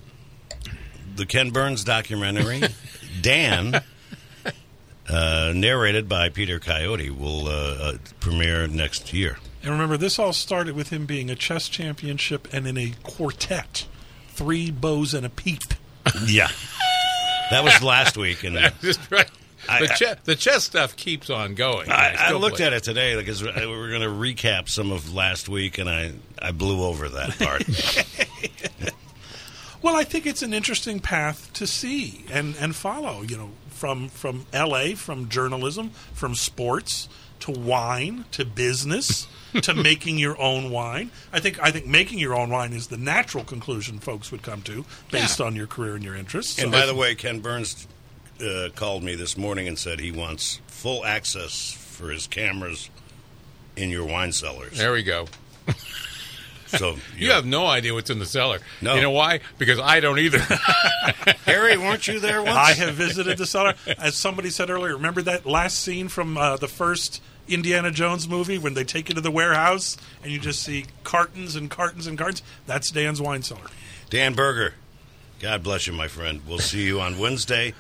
the 1.17 1.27
Ken 1.27 1.51
Burns 1.51 1.83
documentary, 1.85 2.63
Dan. 3.21 3.83
Uh, 5.11 5.55
narrated 5.57 6.07
by 6.07 6.29
Peter 6.29 6.59
Coyote 6.61 7.09
will 7.09 7.49
uh, 7.49 7.51
uh, 7.81 7.93
premiere 8.21 8.67
next 8.67 9.11
year. 9.15 9.39
And 9.63 9.73
remember, 9.73 9.97
this 9.97 10.19
all 10.19 10.35
started 10.35 10.75
with 10.77 10.91
him 10.91 11.07
being 11.07 11.31
a 11.31 11.35
chess 11.35 11.71
championship 11.71 12.47
and 12.53 12.67
in 12.67 12.77
a 12.77 12.93
quartet, 13.05 13.87
three 14.29 14.71
bows 14.71 15.15
and 15.15 15.25
a 15.25 15.31
peep. 15.31 15.63
Yeah, 16.27 16.49
that 17.51 17.65
was 17.65 17.83
last 17.83 18.19
week, 18.19 18.45
and 18.45 18.59
I, 18.59 18.69
Just 18.83 19.11
right. 19.11 19.31
I- 19.69 19.81
the, 19.81 19.89
che- 19.89 20.15
the 20.25 20.35
chess 20.37 20.65
stuff 20.65 20.97
keeps 20.97 21.31
on 21.31 21.55
going. 21.55 21.91
I 21.91 22.33
looked 22.33 22.61
at 22.61 22.73
it 22.73 22.83
today 22.83 23.17
because 23.17 23.43
uh, 23.43 23.53
we 23.57 23.67
were 23.67 23.89
going 23.89 24.03
to 24.03 24.09
recap 24.09 24.69
some 24.69 24.91
of 24.93 25.13
last 25.15 25.49
week, 25.49 25.79
and 25.79 25.89
I 25.89 26.13
I 26.41 26.53
blew 26.53 26.83
over 26.85 27.09
that 27.09 27.39
part. 27.39 27.65
Well, 29.81 29.95
I 29.95 30.03
think 30.03 30.27
it's 30.27 30.43
an 30.43 30.53
interesting 30.53 30.99
path 30.99 31.53
to 31.53 31.65
see 31.65 32.25
and, 32.33 32.57
and 32.59 32.75
follow. 32.75 33.23
You 33.23 33.37
know, 33.37 33.51
from 33.69 34.09
from 34.09 34.45
L.A., 34.53 34.95
from 34.95 35.29
journalism, 35.29 35.91
from 36.13 36.35
sports 36.35 37.09
to 37.41 37.53
wine 37.53 38.25
to 38.33 38.45
business 38.45 39.29
to 39.63 39.75
making 39.75 40.19
your 40.19 40.37
own 40.41 40.71
wine. 40.73 41.13
I 41.33 41.39
think 41.39 41.63
I 41.63 41.71
think 41.71 41.87
making 41.87 42.19
your 42.19 42.35
own 42.35 42.51
wine 42.51 42.73
is 42.73 42.89
the 42.89 42.97
natural 42.97 43.45
conclusion 43.45 44.01
folks 44.01 44.33
would 44.33 44.43
come 44.43 44.63
to 44.63 44.85
based 45.13 45.41
on 45.41 45.55
your 45.55 45.69
career 45.69 45.95
and 45.95 46.03
your 46.03 46.17
interests. 46.17 46.59
and 46.59 46.73
So- 46.73 46.79
by 46.81 46.85
the 46.85 46.95
way, 46.97 47.15
Ken 47.15 47.39
Burns 47.39 47.87
uh, 48.43 48.69
called 48.75 49.03
me 49.03 49.15
this 49.15 49.37
morning 49.37 49.69
and 49.69 49.79
said 49.79 50.01
he 50.01 50.13
wants 50.13 50.61
full 50.67 51.05
access 51.05 51.73
for 51.73 52.11
his 52.11 52.27
cameras 52.27 52.91
in 53.77 53.91
your 53.91 54.05
wine 54.05 54.33
cellars. 54.33 54.79
There 54.79 54.93
we 54.93 55.03
go. 55.03 55.27
So 56.67 56.97
You 57.17 57.31
have 57.31 57.47
no 57.47 57.67
idea 57.67 57.95
what's 57.95 58.11
in 58.11 58.19
the 58.19 58.27
cellar. 58.27 58.59
No. 58.81 58.95
You 58.95 59.01
know 59.01 59.11
why? 59.11 59.41
Because 59.57 59.81
I 59.81 60.01
don't 60.01 60.19
either. 60.19 60.39
Harry, 61.47 61.77
weren't 61.77 62.07
you 62.07 62.21
there 62.21 62.43
once? 62.43 62.57
I 62.57 62.73
have 62.75 62.95
visited 62.95 63.39
the 63.39 63.47
cellar. 63.47 63.75
As 63.99 64.15
somebody 64.15 64.51
said 64.51 64.71
earlier, 64.71 64.95
remember 64.95 65.23
that 65.23 65.47
last 65.47 65.79
scene 65.79 66.09
from 66.09 66.37
uh, 66.37 66.57
the 66.57 66.69
first 66.69 67.23
Indiana 67.49 67.91
Jones 67.91 68.29
movie 68.29 68.59
when 68.59 68.75
they 68.75 68.85
take 68.85 69.09
you 69.09 69.15
to 69.15 69.21
the 69.21 69.31
warehouse 69.31 69.97
and 70.23 70.31
you 70.31 70.39
just 70.39 70.63
see 70.63 70.87
cartons 71.05 71.57
and 71.57 71.71
cartons 71.71 72.07
and 72.07 72.19
cartons? 72.19 72.43
That's 72.67 72.91
Dan's 72.91 73.21
wine 73.21 73.43
cellar. 73.43 73.63
Dan 74.11 74.35
Berger. 74.35 74.75
God 75.41 75.63
bless 75.63 75.87
you, 75.87 75.93
my 75.93 76.09
friend. 76.09 76.43
We'll 76.47 76.59
see 76.59 76.85
you 76.85 77.01
on 77.01 77.19
Wednesday. 77.19 77.75